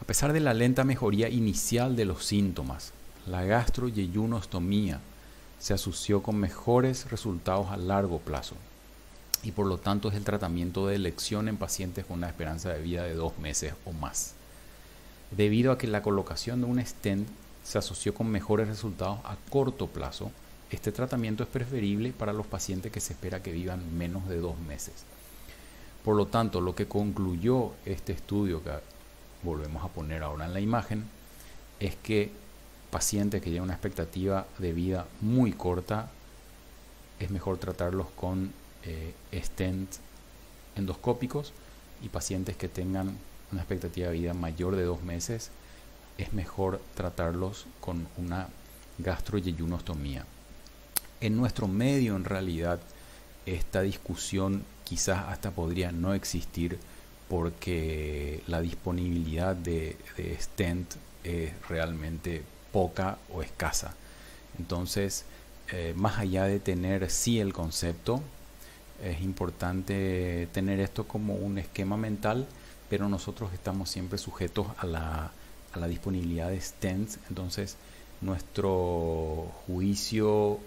A 0.00 0.04
pesar 0.04 0.32
de 0.32 0.40
la 0.40 0.54
lenta 0.54 0.84
mejoría 0.84 1.28
inicial 1.28 1.96
de 1.96 2.04
los 2.04 2.24
síntomas, 2.24 2.92
la 3.26 3.44
gastroyeyunostomía 3.44 5.00
se 5.58 5.74
asoció 5.74 6.22
con 6.22 6.36
mejores 6.36 7.10
resultados 7.10 7.70
a 7.70 7.76
largo 7.76 8.18
plazo 8.18 8.54
y 9.42 9.52
por 9.52 9.66
lo 9.66 9.78
tanto 9.78 10.08
es 10.08 10.14
el 10.14 10.24
tratamiento 10.24 10.86
de 10.86 10.96
elección 10.96 11.48
en 11.48 11.56
pacientes 11.56 12.04
con 12.04 12.18
una 12.18 12.28
esperanza 12.28 12.72
de 12.72 12.82
vida 12.82 13.04
de 13.04 13.14
dos 13.14 13.38
meses 13.38 13.74
o 13.84 13.92
más. 13.92 14.34
Debido 15.30 15.72
a 15.72 15.78
que 15.78 15.86
la 15.86 16.02
colocación 16.02 16.60
de 16.60 16.66
un 16.66 16.84
stent 16.84 17.28
se 17.64 17.78
asoció 17.78 18.14
con 18.14 18.28
mejores 18.28 18.68
resultados 18.68 19.18
a 19.24 19.36
corto 19.50 19.88
plazo, 19.88 20.30
este 20.70 20.92
tratamiento 20.92 21.42
es 21.42 21.48
preferible 21.48 22.12
para 22.12 22.32
los 22.32 22.46
pacientes 22.46 22.92
que 22.92 23.00
se 23.00 23.12
espera 23.12 23.42
que 23.42 23.52
vivan 23.52 23.96
menos 23.96 24.28
de 24.28 24.38
dos 24.38 24.58
meses. 24.58 25.04
Por 26.04 26.16
lo 26.16 26.26
tanto, 26.26 26.60
lo 26.60 26.74
que 26.74 26.86
concluyó 26.86 27.72
este 27.84 28.12
estudio, 28.12 28.62
que 28.62 28.70
volvemos 29.42 29.84
a 29.84 29.88
poner 29.88 30.22
ahora 30.22 30.46
en 30.46 30.54
la 30.54 30.60
imagen, 30.60 31.04
es 31.80 31.96
que 31.96 32.30
pacientes 32.90 33.40
que 33.40 33.50
tienen 33.50 33.64
una 33.64 33.74
expectativa 33.74 34.46
de 34.58 34.72
vida 34.72 35.06
muy 35.20 35.52
corta, 35.52 36.10
es 37.18 37.30
mejor 37.30 37.58
tratarlos 37.58 38.08
con 38.16 38.52
eh, 38.84 39.14
stent 39.42 39.90
endoscópicos 40.76 41.52
y 42.02 42.08
pacientes 42.08 42.56
que 42.56 42.68
tengan 42.68 43.16
una 43.52 43.62
expectativa 43.62 44.08
de 44.08 44.18
vida 44.18 44.34
mayor 44.34 44.76
de 44.76 44.84
dos 44.84 45.02
meses, 45.02 45.50
es 46.18 46.32
mejor 46.32 46.80
tratarlos 46.94 47.66
con 47.80 48.06
una 48.16 48.48
gastroyeyunostomía. 48.98 50.24
En 51.20 51.36
nuestro 51.36 51.68
medio, 51.68 52.16
en 52.16 52.24
realidad, 52.24 52.80
esta 53.46 53.82
discusión 53.82 54.64
quizás 54.84 55.24
hasta 55.28 55.50
podría 55.50 55.92
no 55.92 56.14
existir 56.14 56.78
porque 57.28 58.42
la 58.46 58.60
disponibilidad 58.60 59.56
de, 59.56 59.96
stent 60.40 60.94
es 61.24 61.52
realmente 61.68 62.42
poca 62.76 63.16
o 63.32 63.40
escasa. 63.40 63.94
Entonces, 64.58 65.24
eh, 65.72 65.94
más 65.96 66.18
allá 66.18 66.44
de 66.44 66.60
tener 66.60 67.10
sí 67.10 67.40
el 67.40 67.54
concepto, 67.54 68.20
es 69.02 69.22
importante 69.22 70.46
tener 70.52 70.80
esto 70.80 71.08
como 71.08 71.36
un 71.36 71.56
esquema 71.56 71.96
mental, 71.96 72.46
pero 72.90 73.08
nosotros 73.08 73.54
estamos 73.54 73.88
siempre 73.88 74.18
sujetos 74.18 74.66
a 74.76 74.84
la, 74.84 75.30
a 75.72 75.78
la 75.78 75.88
disponibilidad 75.88 76.50
de 76.50 76.60
stents. 76.60 77.18
Entonces, 77.30 77.76
nuestro 78.20 79.50
juicio 79.66 80.60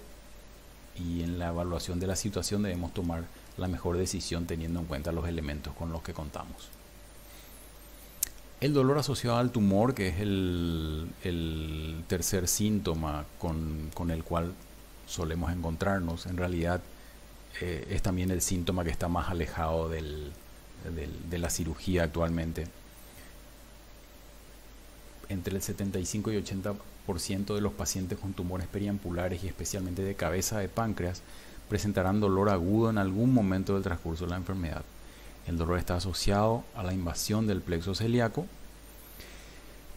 y 0.95 1.21
en 1.21 1.37
la 1.37 1.49
evaluación 1.49 1.99
de 1.99 2.07
la 2.07 2.15
situación 2.15 2.63
debemos 2.63 2.91
tomar 2.91 3.25
la 3.55 3.67
mejor 3.67 3.97
decisión 3.97 4.47
teniendo 4.47 4.79
en 4.79 4.87
cuenta 4.87 5.11
los 5.11 5.27
elementos 5.27 5.75
con 5.75 5.91
los 5.91 6.01
que 6.01 6.13
contamos. 6.13 6.69
El 8.61 8.73
dolor 8.73 8.97
asociado 8.97 9.37
al 9.37 9.51
tumor, 9.51 9.93
que 9.93 10.09
es 10.09 10.19
el, 10.19 12.03
tercer 12.07 12.47
síntoma 12.47 13.25
con, 13.37 14.11
el 14.11 14.23
cual 14.23 14.53
solemos 15.07 15.51
encontrarnos, 15.51 16.25
en 16.25 16.35
realidad 16.35 16.81
eh, 17.61 17.87
es 17.89 18.01
también 18.01 18.31
el 18.31 18.41
síntoma 18.41 18.83
que 18.83 18.89
está 18.89 19.07
más 19.07 19.29
alejado 19.29 19.89
de 19.89 20.01
la 21.37 21.49
cirugía 21.49 22.03
actualmente. 22.03 22.67
Entre 25.29 25.55
el 25.55 25.61
75 25.61 26.31
y 26.31 26.37
80 26.37 26.73
de 27.55 27.61
los 27.61 27.73
pacientes 27.73 28.19
con 28.19 28.33
tumores 28.33 28.67
periampulares 28.67 29.43
y 29.43 29.47
especialmente 29.47 30.03
de 30.03 30.13
cabeza 30.13 30.59
de 30.59 30.69
páncreas 30.69 31.23
presentarán 31.67 32.19
dolor 32.19 32.49
agudo 32.49 32.89
en 32.91 32.99
algún 32.99 33.33
momento 33.33 33.73
del 33.73 33.83
transcurso 33.83 34.25
de 34.25 34.31
la 34.31 34.37
enfermedad. 34.37 34.83
El 35.49 35.57
dolor 35.57 35.79
está 35.79 35.95
asociado 35.95 36.63
a 36.75 36.83
la 36.83 36.93
invasión 36.93 37.47
del 37.47 37.61
plexo 37.61 37.95
celíaco. 37.95 38.45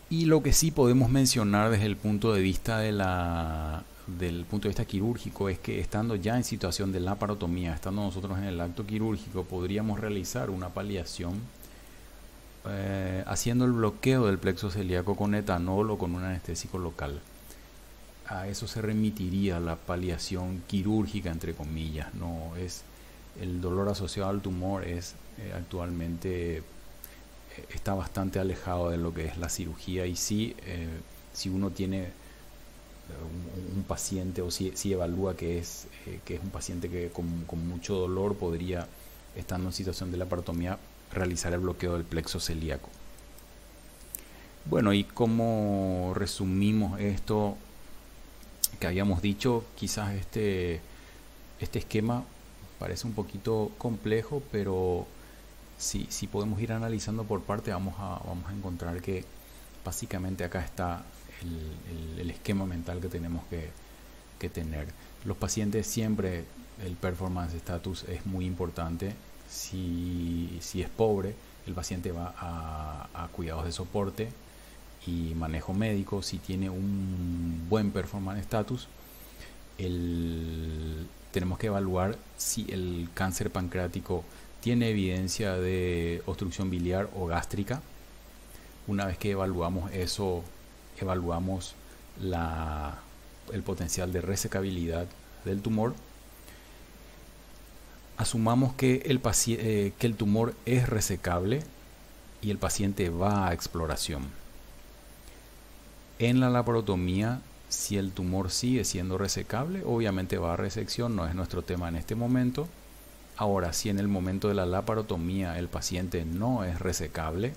Y 0.09 0.25
lo 0.25 0.43
que 0.43 0.55
sí 0.55 0.71
podemos 0.71 1.11
mencionar 1.11 1.71
desde 1.71 1.85
el 1.85 1.99
punto 1.99 2.33
de 2.33 2.41
vista 2.41 2.79
del 2.79 4.47
punto 4.47 4.62
de 4.62 4.71
vista 4.71 4.87
quirúrgico 4.87 5.51
es 5.51 5.59
que 5.59 5.79
estando 5.79 6.17
ya 6.17 6.38
en 6.38 6.45
situación 6.45 6.91
de 6.91 7.01
laparotomía, 7.01 7.75
estando 7.75 8.01
nosotros 8.01 8.38
en 8.38 8.45
el 8.45 8.62
acto 8.62 8.87
quirúrgico, 8.87 9.45
podríamos 9.45 10.01
realizar 10.01 10.49
una 10.49 10.71
paliación 10.71 11.35
eh, 12.67 13.23
haciendo 13.27 13.67
el 13.67 13.73
bloqueo 13.73 14.29
del 14.29 14.38
plexo 14.38 14.71
celíaco 14.71 15.17
con 15.17 15.35
etanol 15.35 15.91
o 15.91 15.99
con 15.99 16.15
un 16.15 16.25
anestésico 16.25 16.79
local. 16.79 17.21
A 18.27 18.49
eso 18.49 18.67
se 18.67 18.81
remitiría 18.81 19.61
la 19.61 19.77
paliación 19.77 20.62
quirúrgica, 20.67 21.31
entre 21.31 21.53
comillas. 21.53 22.15
No 22.15 22.57
es 22.57 22.85
el 23.40 23.61
dolor 23.61 23.88
asociado 23.88 24.31
al 24.31 24.42
tumor 24.42 24.85
es 24.85 25.14
eh, 25.38 25.53
actualmente 25.55 26.59
eh, 26.59 26.62
está 27.75 27.95
bastante 27.95 28.38
alejado 28.38 28.90
de 28.90 28.99
lo 28.99 29.14
que 29.14 29.27
es 29.27 29.38
la 29.38 29.49
cirugía 29.49 30.07
y 30.07 30.16
sí, 30.16 30.55
si 31.33 31.49
uno 31.49 31.71
tiene 31.71 32.11
un, 33.75 33.83
paciente 33.85 34.42
o 34.42 34.51
si, 34.51 34.73
evalúa 34.85 35.37
que 35.37 35.59
es, 35.59 35.87
que 36.25 36.37
es 36.37 36.42
un 36.42 36.51
paciente 36.51 36.88
que 36.88 37.11
con, 37.11 37.45
con 37.45 37.66
mucho 37.66 37.95
dolor 37.95 38.37
podría, 38.37 38.87
estando 39.37 39.68
en 39.68 39.73
situación 39.73 40.11
de 40.12 40.18
la 40.18 40.25
laparotomía, 40.25 40.79
realizar 41.12 41.53
el 41.53 41.61
bloqueo 41.61 41.95
del 41.95 42.05
plexo 42.05 42.40
celíaco. 42.40 42.88
Bueno, 44.64 44.92
y 44.92 45.05
como 45.05 46.12
resumimos 46.14 47.01
esto 47.01 47.57
que 48.79 48.87
habíamos 48.87 49.21
dicho, 49.21 49.64
quizás 49.77 50.14
este, 50.14 50.81
este 51.61 51.81
esquema 51.81 52.25
parece 52.83 53.07
un 53.07 53.12
poquito 53.12 53.71
complejo, 53.79 54.42
pero 54.51 55.07
si, 55.79 56.09
si 56.11 56.27
podemos 56.27 56.61
ir 56.61 56.73
analizando 56.73 57.23
por 57.23 57.42
parte, 57.42 57.71
vamos 57.71 57.95
a, 57.99 58.18
vamos 58.27 58.45
a 58.49 58.53
encontrar 58.53 59.01
que 59.01 59.25
básicamente 59.85 60.42
acá 60.42 60.64
está 60.64 61.05
el, 62.18 62.29
esquema 62.29 62.66
mental 62.66 63.01
que 63.01 63.07
tenemos 63.07 63.45
que, 63.47 63.71
que 64.40 64.49
tener. 64.49 64.88
Los 65.25 65.37
pacientes 65.37 65.87
siempre 65.87 66.45
el 66.85 66.97
performance 66.97 67.55
status 67.55 68.03
es 68.09 68.27
muy 68.27 68.47
importante 68.47 69.14
si, 69.49 70.59
es 70.59 70.88
pobre, 70.88 71.37
el 71.68 71.75
paciente 71.75 72.11
va 72.11 72.35
a, 72.37 73.29
cuidados 73.29 73.64
de 73.64 73.71
soporte 73.71 74.29
y 75.07 75.35
manejo 75.37 75.73
médico. 75.73 76.21
Si 76.21 76.38
tiene 76.38 76.68
un 76.68 77.66
buen 77.68 77.92
performance 77.92 78.40
status, 78.40 78.88
tenemos 81.33 81.59
que 81.59 81.66
evaluar 81.66 82.16
si 82.37 82.66
el 82.71 83.09
cáncer 83.14 83.51
pancreático 83.51 84.25
tiene 84.61 84.90
evidencia 84.90 85.55
de 85.55 86.23
obstrucción 86.27 86.71
biliar 86.71 87.11
o 87.16 87.27
gástrica. 87.27 87.83
Una 88.87 89.07
vez 89.07 89.18
que 89.18 89.33
evaluamos 89.33 89.90
eso, 89.92 90.45
evaluamos 91.01 91.75
el 93.53 93.62
potencial 93.62 94.12
de 94.12 94.21
resecabilidad 94.21 95.07
del 95.45 95.61
tumor 95.61 95.95
asumamos 98.23 98.75
que 98.75 99.03
el, 99.07 99.21
eh, 99.49 99.92
que 99.99 100.07
el 100.07 100.14
tumor 100.14 100.55
es 100.64 100.88
resecable 100.88 101.62
y 102.40 102.51
el 102.51 102.59
paciente 102.59 103.11
va 103.11 103.49
a 103.49 103.53
exploración. 103.53 104.23
En 106.18 106.38
la 106.38 106.49
laparotomía, 106.49 107.40
si 107.73 107.97
el 107.97 108.13
tumor 108.13 108.51
sigue 108.51 108.85
siendo 108.85 109.19
resecable, 109.19 109.83
obviamente 109.85 110.39
va 110.39 110.55
a 110.55 110.57
resección, 110.57 111.17
no 111.17 111.27
es 111.27 111.35
nuestro 111.35 111.63
tema 111.63 111.89
en 111.89 111.97
este 111.97 112.15
momento. 112.15 112.69
Ahora, 113.37 113.73
si 113.73 113.89
en 113.89 113.99
el 113.99 114.09
momento 114.09 114.49
de 114.49 114.55
la 114.55 114.67
laparotomía 114.67 115.59
el 115.59 115.69
paciente 115.69 116.25
no 116.25 116.65
es 116.65 116.79
resecable, 116.81 117.55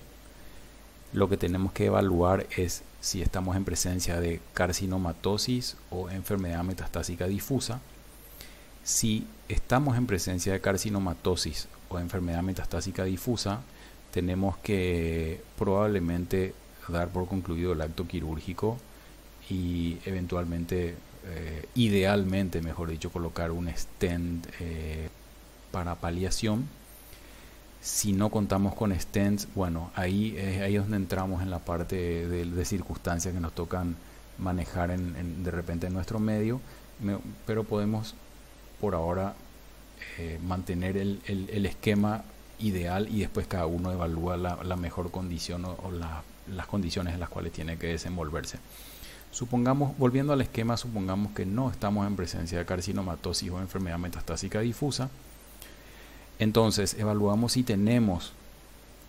lo 1.12 1.28
que 1.28 1.36
tenemos 1.36 1.72
que 1.72 1.86
evaluar 1.86 2.46
es 2.56 2.82
si 3.00 3.22
estamos 3.22 3.56
en 3.56 3.64
presencia 3.64 4.20
de 4.20 4.40
carcinomatosis 4.54 5.76
o 5.90 6.10
enfermedad 6.10 6.64
metastásica 6.64 7.26
difusa 7.26 7.80
si 8.86 9.26
estamos 9.48 9.96
en 9.96 10.06
presencia 10.06 10.52
de 10.52 10.60
carcinomatosis 10.60 11.66
o 11.88 11.98
enfermedad 11.98 12.44
metastásica 12.44 13.02
difusa, 13.02 13.62
tenemos 14.12 14.56
que 14.58 15.42
probablemente 15.58 16.54
dar 16.86 17.08
por 17.08 17.26
concluido 17.26 17.72
el 17.72 17.80
acto 17.80 18.06
quirúrgico 18.06 18.78
y 19.48 19.98
eventualmente, 20.04 20.94
eh, 21.26 21.66
idealmente, 21.74 22.60
mejor 22.62 22.90
dicho, 22.90 23.10
colocar 23.10 23.50
un 23.50 23.68
stent 23.74 24.46
eh, 24.60 25.08
para 25.70 25.94
paliación. 25.96 26.68
Si 27.80 28.12
no 28.12 28.30
contamos 28.30 28.74
con 28.74 28.98
stents, 28.98 29.48
bueno, 29.54 29.90
ahí, 29.94 30.36
ahí 30.38 30.74
es 30.74 30.82
donde 30.82 30.96
entramos 30.96 31.42
en 31.42 31.50
la 31.50 31.60
parte 31.60 31.96
de, 32.26 32.64
circunstancias 32.64 33.32
que 33.32 33.40
nos 33.40 33.54
tocan 33.54 33.96
manejar 34.38 34.98
de 34.98 35.50
repente 35.50 35.86
en 35.86 35.92
nuestro 35.92 36.18
medio, 36.18 36.60
pero 37.46 37.62
podemos 37.62 38.14
por 38.80 38.96
ahora 38.96 39.34
eh, 40.18 40.38
mantener 40.44 40.96
el, 40.96 41.20
el, 41.26 41.64
esquema 41.64 42.24
ideal 42.58 43.08
y 43.08 43.20
después 43.20 43.46
cada 43.46 43.66
uno 43.66 43.92
evalúa 43.92 44.36
la 44.36 44.76
mejor 44.76 45.10
condición 45.10 45.64
o, 45.64 45.92
las 46.48 46.66
condiciones 46.66 47.14
en 47.14 47.20
las 47.20 47.28
cuales 47.28 47.52
tiene 47.52 47.76
que 47.76 47.88
desenvolverse. 47.88 48.58
Supongamos, 49.36 49.98
volviendo 49.98 50.32
al 50.32 50.40
esquema, 50.40 50.78
supongamos 50.78 51.32
que 51.32 51.44
no 51.44 51.70
estamos 51.70 52.06
en 52.06 52.16
presencia 52.16 52.56
de 52.56 52.64
carcinomatosis 52.64 53.50
o 53.50 53.60
enfermedad 53.60 53.98
metastásica 53.98 54.60
difusa. 54.60 55.10
Entonces, 56.38 56.94
evaluamos 56.94 57.52
si 57.52 57.62
tenemos 57.62 58.32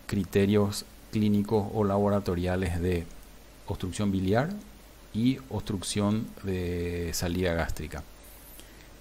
criterios 0.05 0.83
clínicos 1.13 1.69
o 1.73 1.85
laboratoriales 1.85 2.81
de 2.81 3.05
obstrucción 3.67 4.11
biliar 4.11 4.49
y 5.13 5.37
obstrucción 5.49 6.27
de 6.43 7.11
salida 7.13 7.53
gástrica. 7.53 8.03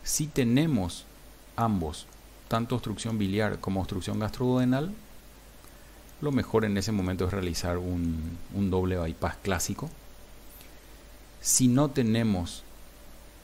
Si 0.05 0.29
tenemos 0.29 1.07
ambos, 1.57 2.07
tanto 2.47 2.77
obstrucción 2.77 3.19
biliar 3.19 3.59
como 3.59 3.81
obstrucción 3.81 4.21
gastroduodenal, 4.21 4.95
lo 6.21 6.31
mejor 6.31 6.65
en 6.65 6.77
ese 6.77 6.93
momento 6.93 7.27
es 7.27 7.33
realizar 7.33 7.79
un, 7.79 8.39
doble 8.71 8.97
bypass 8.97 9.39
clásico. 9.43 9.91
Si 11.47 11.69
no 11.69 11.91
tenemos 11.91 12.65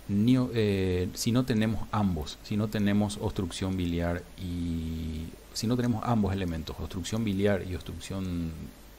eh, 0.09 1.09
si 1.15 1.31
no 1.31 1.45
tenemos 1.45 1.87
ambos, 1.93 2.37
si 2.43 2.57
no 2.57 2.67
tenemos 2.67 3.17
obstrucción 3.21 3.77
biliar 3.77 4.25
y 4.37 5.29
si 5.55 5.69
no 5.69 5.77
tenemos 5.77 6.03
ambos 6.05 6.33
elementos, 6.33 6.75
obstrucción 6.81 7.23
biliar 7.23 7.63
y 7.63 7.77
obstrucción 7.77 8.51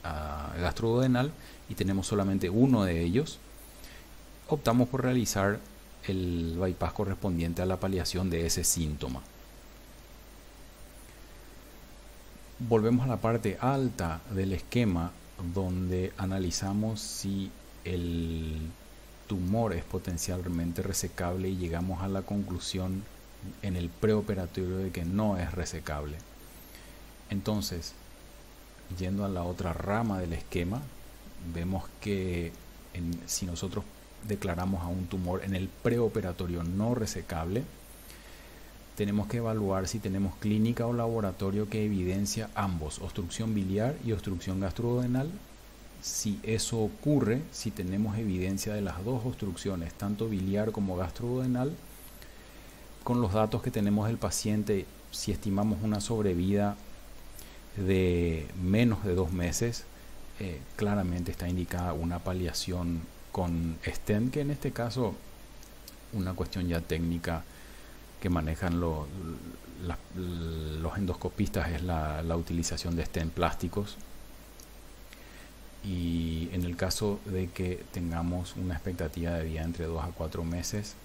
uh, 0.05 1.11
y 1.69 1.75
tenemos 1.75 2.07
solamente 2.07 2.49
uno 2.49 2.85
de 2.85 3.01
ellos, 3.01 3.39
optamos 4.47 4.87
por 4.87 5.03
realizar 5.03 5.59
el 6.07 6.55
bypass 6.57 6.93
correspondiente 6.93 7.61
a 7.61 7.65
la 7.65 7.81
paliación 7.81 8.29
de 8.29 8.45
ese 8.45 8.63
síntoma. 8.63 9.21
Volvemos 12.59 13.03
a 13.05 13.09
la 13.09 13.17
parte 13.17 13.57
alta 13.59 14.21
del 14.31 14.53
esquema 14.53 15.11
donde 15.53 16.13
analizamos 16.17 17.01
si 17.01 17.51
el 17.83 18.71
tumor 19.27 19.73
es 19.73 19.83
potencialmente 19.83 20.81
resecable 20.81 21.49
y 21.49 21.57
llegamos 21.57 22.01
a 22.01 22.07
la 22.07 22.21
conclusión 22.21 23.03
en 23.61 23.75
el 23.75 23.89
preoperatorio 23.89 24.77
de 24.77 24.91
que 24.91 25.05
no 25.05 25.37
es 25.37 25.51
resecable. 25.51 26.17
Entonces, 27.29 27.93
yendo 28.97 29.25
a 29.25 29.29
la 29.29 29.43
otra 29.43 29.73
rama 29.73 30.19
del 30.19 30.33
esquema, 30.33 30.81
vemos 31.53 31.83
que 31.99 32.51
si 33.25 33.45
nosotros 33.45 33.83
declaramos 34.27 34.83
a 34.83 34.87
un 34.87 35.07
tumor 35.07 35.43
en 35.43 35.55
el 35.55 35.67
preoperatorio 35.67 36.63
no 36.63 36.95
resecable, 36.95 37.63
tenemos 38.95 39.27
que 39.27 39.37
evaluar 39.37 39.87
si 39.87 39.99
tenemos 39.99 40.35
clínica 40.35 40.85
o 40.85 40.93
laboratorio 40.93 41.67
que 41.67 41.83
evidencia 41.83 42.49
ambos, 42.53 42.99
obstrucción 42.99 43.55
biliar 43.55 43.95
y 44.05 44.11
obstrucción 44.11 44.59
gastrodenal. 44.59 45.31
Si 46.03 46.37
eso 46.43 46.81
ocurre, 46.81 47.41
si 47.53 47.71
tenemos 47.71 48.17
evidencia 48.17 48.73
de 48.73 48.81
las 48.81 49.05
dos 49.05 49.25
obstrucciones, 49.25 49.93
tanto 49.93 50.27
biliar 50.27 50.73
como 50.73 50.97
gastrodenal, 50.97 51.73
con 53.05 53.21
los 53.21 53.31
datos 53.31 53.63
que 53.63 53.71
tenemos 53.71 54.07
del 54.07 54.17
paciente, 54.17 54.85
si 55.11 55.31
estimamos 55.31 55.81
una 55.81 56.01
sobrevida 56.01 56.75
de 57.77 58.47
menos 58.61 59.05
de 59.05 59.15
dos 59.15 59.31
meses, 59.31 59.85
eh, 60.41 60.59
claramente 60.75 61.31
está 61.31 61.47
indicada 61.47 61.93
una 61.93 62.19
paliación 62.19 62.99
con 63.31 63.77
stent, 63.85 64.33
que 64.33 64.41
en 64.41 64.51
este 64.51 64.73
caso 64.73 65.15
una 66.11 66.33
cuestión 66.33 66.67
ya 66.67 66.81
técnica 66.81 67.45
que 68.21 68.29
manejan 68.29 68.81
los 68.81 69.07
endoscopistas 70.97 71.71
es 71.71 71.81
la, 71.81 72.35
utilización 72.35 72.97
de 72.97 73.05
stent 73.05 73.31
plásticos 73.31 73.95
y 75.83 76.49
en 76.53 76.63
el 76.63 76.75
caso 76.75 77.19
de 77.25 77.47
que 77.49 77.83
tengamos 77.91 78.55
una 78.55 78.75
expectativa 78.75 79.31
de 79.31 79.43
vida 79.43 79.63
entre 79.63 79.85
2 79.85 80.03
a 80.03 80.07
4 80.07 80.43
meses 80.43 80.95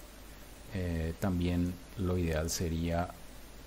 eh, 0.73 1.13
también 1.19 1.73
lo 1.97 2.17
ideal 2.17 2.49
sería 2.49 3.09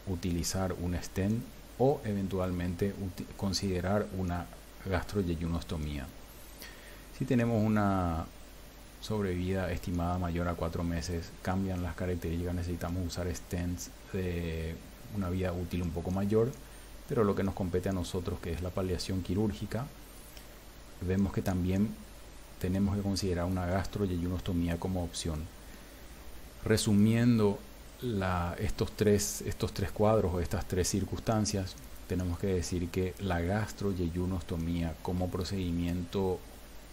utilizar 0.06 0.72
un 0.72 0.96
stent 1.02 1.42
o 1.78 2.00
eventualmente 2.04 2.94
considerar 3.36 4.06
una 4.16 4.46
gastroyeyunostomía. 4.86 6.06
Si 7.18 7.24
tenemos 7.24 7.62
una 7.64 8.26
sobrevida 9.00 9.72
estimada 9.72 10.18
mayor 10.18 10.46
a 10.48 10.54
cuatro 10.54 10.84
meses, 10.84 11.30
cambian 11.42 11.82
las 11.82 11.96
características, 11.96 12.54
necesitamos 12.54 13.04
usar 13.04 13.34
stents 13.34 13.90
de 14.12 14.76
una 15.16 15.28
vida 15.28 15.52
útil 15.52 15.82
un 15.82 15.90
poco 15.90 16.10
mayor, 16.12 16.52
pero 17.08 17.24
lo 17.24 17.34
que 17.34 17.42
nos 17.42 17.54
compete 17.54 17.88
a 17.88 17.92
nosotros, 17.92 18.38
que 18.38 18.52
es 18.52 18.62
la 18.62 18.70
paliación 18.70 19.22
quirúrgica, 19.22 19.86
vemos 21.06 21.32
que 21.32 21.42
también 21.42 21.94
tenemos 22.60 22.96
que 22.96 23.02
considerar 23.02 23.44
una 23.46 23.66
gastroyeyunostomía 23.66 24.78
como 24.78 25.02
opción. 25.02 25.40
Resumiendo 26.64 27.58
estos, 28.58 28.92
tres, 28.92 29.42
estos 29.42 29.72
tres 29.72 29.90
cuadros 29.90 30.34
o 30.34 30.40
estas 30.40 30.66
tres 30.66 30.88
circunstancias, 30.88 31.74
tenemos 32.08 32.38
que 32.38 32.48
decir 32.48 32.88
que 32.88 33.14
la 33.20 33.40
gastroyeyunostomía 33.40 34.94
como 35.02 35.30
procedimiento 35.30 36.38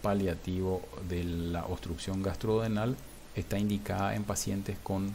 paliativo 0.02 0.82
de 1.08 1.24
la 1.24 1.66
obstrucción 1.66 2.22
gastrodenal 2.22 2.96
está 3.34 3.58
indicada 3.58 4.14
en 4.14 4.24
pacientes 4.24 4.76
con 4.82 5.14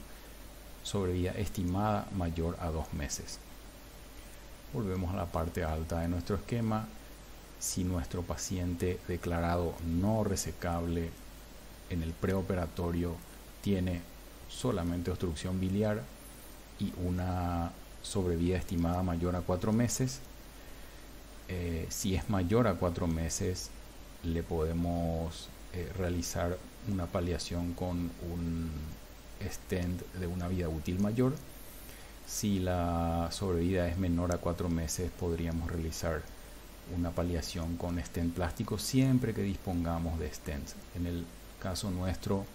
sobrevida 0.84 1.31
estimada 1.31 2.08
mayor 2.15 2.55
a 2.60 2.69
dos 2.69 2.93
meses. 2.93 3.39
Volvemos 4.73 5.13
a 5.13 5.17
la 5.17 5.25
parte 5.25 5.63
alta 5.63 6.01
de 6.01 6.08
nuestro 6.08 6.36
esquema. 6.36 6.88
Si 7.60 7.84
nuestro 7.84 8.22
paciente 8.22 9.00
declarado 9.08 9.74
no 9.86 10.24
resecable 10.24 11.10
en 11.89 12.04
el 12.04 12.12
preoperatorio 12.12 13.15
tiene 13.62 14.02
solamente 14.50 15.12
obstrucción 15.12 15.60
biliar 15.60 16.04
y 16.80 16.94
una 17.04 17.72
sobrevida 18.02 18.58
estimada 18.58 19.02
mayor 19.04 19.36
a 19.36 19.41
cuatro 19.41 19.74
meses, 19.74 20.20
eh, 21.48 21.88
si 21.89 22.15
es 22.15 22.30
mayor 22.30 22.68
a 22.68 22.76
cuatro 22.76 23.08
meses 23.08 23.70
le 24.24 24.44
podemos 24.44 25.50
eh, 25.74 25.91
realizar 25.98 26.58
una 26.91 27.06
paliación 27.06 27.74
con 27.74 28.12
un 28.32 28.72
stent 29.41 30.02
de 30.13 30.28
una 30.28 30.48
vida 30.48 30.70
útil 30.70 31.00
mayor. 31.00 31.34
Si 32.28 32.60
la 32.60 33.30
sobrevida 33.32 33.88
es 33.88 33.97
menor 33.97 34.34
a 34.34 34.38
cuatro 34.38 34.70
meses, 34.70 35.12
podríamos 35.20 35.70
realizar 35.70 36.24
una 36.95 37.11
paliación 37.11 37.77
con 37.77 38.03
stent 38.03 38.33
plástico 38.36 38.77
siempre 38.77 39.33
que 39.33 39.41
dispongamos 39.41 40.19
de 40.19 40.31
stents. 40.33 40.75
En 40.95 41.07
el 41.07 41.25
caso 41.59 41.89
nuestro, 41.89 42.45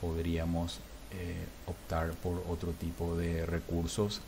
podríamos 0.00 0.80
eh, 1.12 1.44
optar 1.66 2.12
por 2.14 2.42
otro 2.48 2.72
tipo 2.72 3.16
de 3.16 3.46
recursos 3.46 4.20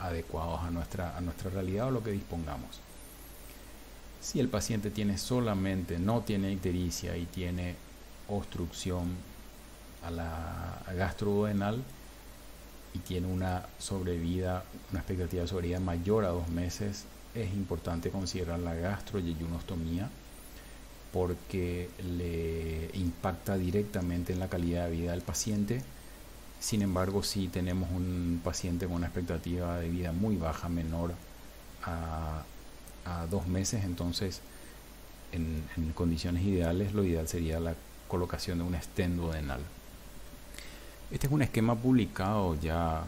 adecuados 0.00 0.60
a 0.62 0.70
nuestra, 0.70 1.16
a 1.16 1.20
nuestra 1.20 1.50
realidad 1.50 1.88
o 1.88 1.90
lo 1.90 2.02
que 2.02 2.12
dispongamos. 2.12 2.80
Si 4.20 4.40
el 4.40 4.48
paciente 4.48 4.90
tiene 4.90 5.18
solamente, 5.18 5.98
no 5.98 6.20
tiene 6.22 6.52
ictericia 6.52 7.16
y 7.16 7.26
tiene 7.26 7.74
obstrucción 8.28 9.08
a 10.04 10.10
la 10.10 10.82
gastroduodenal 10.94 11.82
y 12.94 12.98
tiene 13.00 13.26
una 13.26 13.66
sobrevida, 13.78 14.64
una 14.90 15.00
expectativa 15.00 15.42
de 15.42 15.48
sobrevida 15.48 15.80
mayor 15.80 16.24
a 16.24 16.28
dos 16.28 16.48
meses, 16.48 17.04
es 17.34 17.52
importante 17.54 18.10
considerar 18.10 18.58
la 18.58 18.74
gastroyeyunostomía 18.74 20.08
porque 21.12 21.88
le 22.16 22.90
impacta 22.94 23.56
directamente 23.56 24.32
en 24.32 24.38
la 24.38 24.48
calidad 24.48 24.86
de 24.86 24.96
vida 24.96 25.10
del 25.12 25.22
paciente. 25.22 25.82
Sin 26.60 26.82
embargo, 26.82 27.22
si 27.22 27.48
tenemos 27.48 27.90
un 27.90 28.40
paciente 28.44 28.86
con 28.86 28.96
una 28.96 29.06
expectativa 29.06 29.78
de 29.78 29.88
vida 29.88 30.12
muy 30.12 30.36
baja, 30.36 30.68
menor 30.68 31.14
a 31.84 32.44
a 33.04 33.26
dos 33.26 33.46
meses, 33.46 33.84
entonces 33.84 34.40
en, 35.32 35.92
condiciones 35.94 36.42
ideales 36.42 36.92
lo 36.92 37.04
ideal 37.04 37.28
sería 37.28 37.60
la 37.60 37.74
colocación 38.08 38.58
de 38.58 38.64
un 38.64 38.80
stent 38.80 39.16
duodenal. 39.16 39.60
Este 41.10 41.26
es 41.26 41.32
un 41.32 41.42
esquema 41.42 41.74
publicado 41.74 42.56
ya 42.60 43.04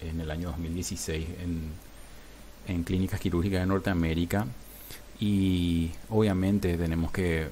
en 0.00 0.20
el 0.20 0.30
año 0.30 0.48
2016 0.50 1.26
en, 1.40 1.85
en 2.66 2.82
clínicas 2.84 3.20
quirúrgicas 3.20 3.60
de 3.60 3.66
Norteamérica 3.66 4.46
y 5.18 5.90
obviamente 6.10 6.76
tenemos 6.76 7.10
que 7.10 7.48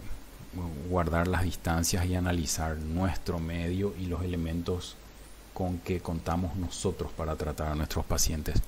guardar 0.88 1.28
las 1.28 1.42
distancias 1.42 2.06
y 2.06 2.14
analizar 2.14 2.76
nuestro 2.76 3.38
medio 3.38 3.94
y 3.98 4.06
los 4.06 4.22
elementos 4.22 4.96
con 5.52 5.78
que 5.78 6.00
contamos 6.00 6.56
nosotros 6.56 7.10
para 7.12 7.36
tratar 7.36 7.72
a 7.72 7.74
nuestros 7.74 8.04
pacientes. 8.04 8.60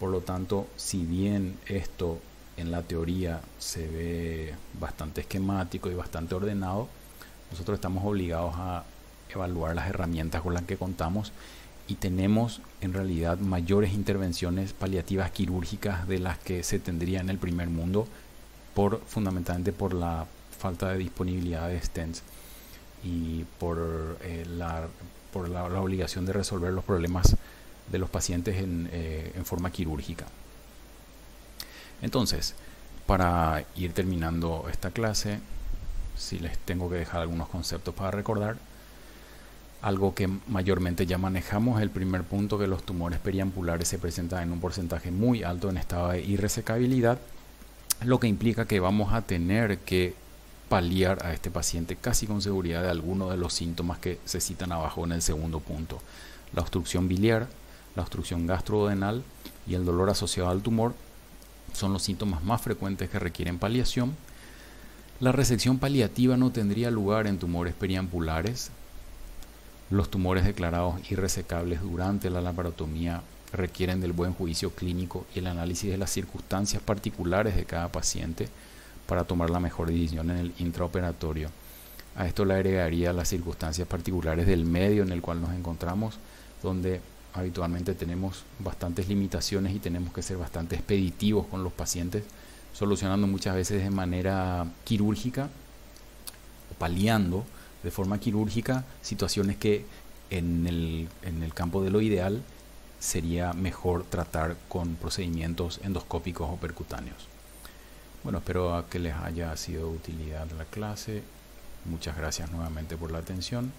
Por 0.00 0.10
lo 0.10 0.20
tanto, 0.20 0.66
si 0.76 1.04
bien 1.04 1.58
esto 1.66 2.18
en 2.56 2.70
la 2.70 2.82
teoría 2.82 3.40
se 3.58 3.86
ve 3.86 4.54
bastante 4.80 5.22
esquemático 5.22 5.90
y 5.90 5.94
bastante 5.94 6.34
ordenado, 6.34 6.88
nosotros 7.50 7.76
estamos 7.76 8.04
obligados 8.04 8.54
a 8.56 8.84
evaluar 9.28 9.74
las 9.74 9.88
herramientas 9.88 10.42
con 10.42 10.54
las 10.54 10.64
que 10.64 10.76
contamos 10.76 11.32
y 11.88 11.94
tenemos 11.94 12.60
en 12.82 12.92
realidad 12.92 13.38
mayores 13.38 13.94
intervenciones 13.94 14.74
paliativas 14.74 15.30
quirúrgicas 15.30 16.06
de 16.06 16.18
las 16.18 16.38
que 16.38 16.62
se 16.62 16.78
tendría 16.78 17.20
en 17.20 17.30
el 17.30 17.38
primer 17.38 17.68
mundo 17.68 18.06
por 18.74 19.00
fundamentalmente 19.06 19.72
por 19.72 19.94
la 19.94 20.26
falta 20.58 20.90
de 20.90 20.98
disponibilidad 20.98 21.68
de 21.68 21.80
stents 21.80 22.22
y 23.02 23.44
por, 23.58 24.18
eh, 24.22 24.44
la, 24.46 24.88
por 25.32 25.48
la, 25.48 25.64
obligación 25.64 26.26
de 26.26 26.32
resolver 26.34 26.72
los 26.72 26.84
problemas 26.84 27.36
de 27.90 27.98
los 27.98 28.10
pacientes 28.10 28.56
en, 28.56 28.88
eh, 28.92 29.32
en 29.34 29.44
forma 29.46 29.70
quirúrgica. 29.70 30.26
Entonces, 32.02 32.54
para 33.06 33.64
ir 33.76 33.92
terminando 33.92 34.66
esta 34.70 34.90
clase, 34.90 35.40
si 36.16 36.38
les 36.38 36.58
tengo 36.58 36.90
que 36.90 36.96
dejar 36.96 37.22
algunos 37.22 37.48
conceptos 37.48 37.94
para 37.94 38.10
recordar, 38.10 38.56
algo 39.80 40.14
que 40.14 40.28
mayormente 40.48 41.06
ya 41.06 41.18
manejamos, 41.18 41.80
el 41.80 41.90
primer 41.90 42.24
punto 42.24 42.58
que 42.58 42.66
los 42.66 42.82
tumores 42.82 43.20
periampulares 43.20 43.88
se 43.88 43.98
presentan 43.98 44.42
en 44.42 44.52
un 44.52 44.60
porcentaje 44.60 45.10
muy 45.10 45.42
alto 45.42 45.70
en 45.70 45.76
estado 45.76 46.08
de 46.08 46.22
irresecabilidad, 46.22 47.18
lo 48.04 48.18
que 48.18 48.26
implica 48.26 48.66
que 48.66 48.80
vamos 48.80 49.12
a 49.12 49.22
tener 49.22 49.78
que 49.78 50.14
paliar 50.68 51.24
a 51.24 51.32
este 51.32 51.50
paciente 51.50 51.96
casi 51.96 52.26
con 52.26 52.42
seguridad 52.42 52.82
de 52.82 52.90
algunos 52.90 53.30
de 53.30 53.36
los 53.36 53.54
síntomas 53.54 53.98
que 53.98 54.18
se 54.24 54.40
citan 54.40 54.72
abajo 54.72 55.04
en 55.04 55.12
el 55.12 55.22
segundo 55.22 55.60
punto. 55.60 56.00
La 56.52 56.62
obstrucción 56.62 57.08
biliar, 57.08 57.48
la 57.96 58.02
obstrucción 58.02 58.46
gastrodenal 58.46 59.22
y 59.66 59.74
el 59.74 59.84
dolor 59.84 60.10
asociado 60.10 60.50
al 60.50 60.62
tumor 60.62 60.94
son 61.72 61.92
los 61.92 62.02
síntomas 62.02 62.42
más 62.42 62.60
frecuentes 62.60 63.08
que 63.08 63.18
requieren 63.18 63.58
paliación. 63.58 64.16
La 65.20 65.32
resección 65.32 65.78
paliativa 65.78 66.36
no 66.36 66.52
tendría 66.52 66.90
lugar 66.90 67.26
en 67.26 67.38
tumores 67.38 67.74
periampulares, 67.74 68.70
los 69.90 70.10
tumores 70.10 70.44
declarados 70.44 71.00
irresecables 71.10 71.80
durante 71.80 72.30
la 72.30 72.40
laparotomía 72.40 73.22
requieren 73.52 74.00
del 74.00 74.12
buen 74.12 74.34
juicio 74.34 74.70
clínico 74.70 75.26
y 75.34 75.38
el 75.38 75.46
análisis 75.46 75.90
de 75.90 75.96
las 75.96 76.10
circunstancias 76.10 76.82
particulares 76.82 77.56
de 77.56 77.64
cada 77.64 77.88
paciente 77.88 78.48
para 79.06 79.24
tomar 79.24 79.48
la 79.48 79.60
mejor 79.60 79.88
decisión 79.88 80.30
en 80.30 80.36
el 80.36 80.52
intraoperatorio. 80.58 81.48
A 82.16 82.26
esto 82.26 82.44
le 82.44 82.54
agregaría 82.54 83.12
las 83.12 83.28
circunstancias 83.28 83.88
particulares 83.88 84.46
del 84.46 84.66
medio 84.66 85.02
en 85.02 85.12
el 85.12 85.22
cual 85.22 85.40
nos 85.40 85.54
encontramos, 85.54 86.18
donde 86.62 87.00
habitualmente 87.32 87.94
tenemos 87.94 88.44
bastantes 88.58 89.08
limitaciones 89.08 89.74
y 89.74 89.78
tenemos 89.78 90.12
que 90.12 90.22
ser 90.22 90.36
bastante 90.36 90.76
expeditivos 90.76 91.46
con 91.46 91.64
los 91.64 91.72
pacientes, 91.72 92.24
solucionando 92.74 93.26
muchas 93.26 93.54
veces 93.54 93.82
de 93.82 93.90
manera 93.90 94.66
quirúrgica 94.84 95.48
o 96.70 96.74
paliando 96.78 97.44
de 97.82 97.90
forma 97.90 98.18
quirúrgica 98.18 98.84
situaciones 99.02 99.56
que 99.56 99.84
en 100.30 100.66
el, 100.66 101.08
en 101.22 101.42
el 101.42 101.54
campo 101.54 101.82
de 101.82 101.90
lo 101.90 102.00
ideal 102.00 102.42
sería 102.98 103.52
mejor 103.52 104.04
tratar 104.04 104.56
con 104.68 104.96
procedimientos 104.96 105.80
endoscópicos 105.84 106.50
o 106.50 106.56
percutáneos. 106.56 107.28
Bueno, 108.24 108.38
espero 108.38 108.84
que 108.90 108.98
les 108.98 109.14
haya 109.14 109.56
sido 109.56 109.90
de 109.90 109.96
utilidad 109.96 110.50
la 110.52 110.64
clase. 110.64 111.22
Muchas 111.84 112.16
gracias 112.16 112.50
nuevamente 112.50 112.96
por 112.96 113.12
la 113.12 113.18
atención 113.18 113.72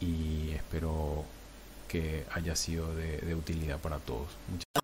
y 0.00 0.50
espero 0.50 1.24
que 1.86 2.24
haya 2.32 2.56
sido 2.56 2.94
de, 2.94 3.34
utilidad 3.34 3.78
para 3.78 3.98
todos. 3.98 4.28
Muchas 4.50 4.79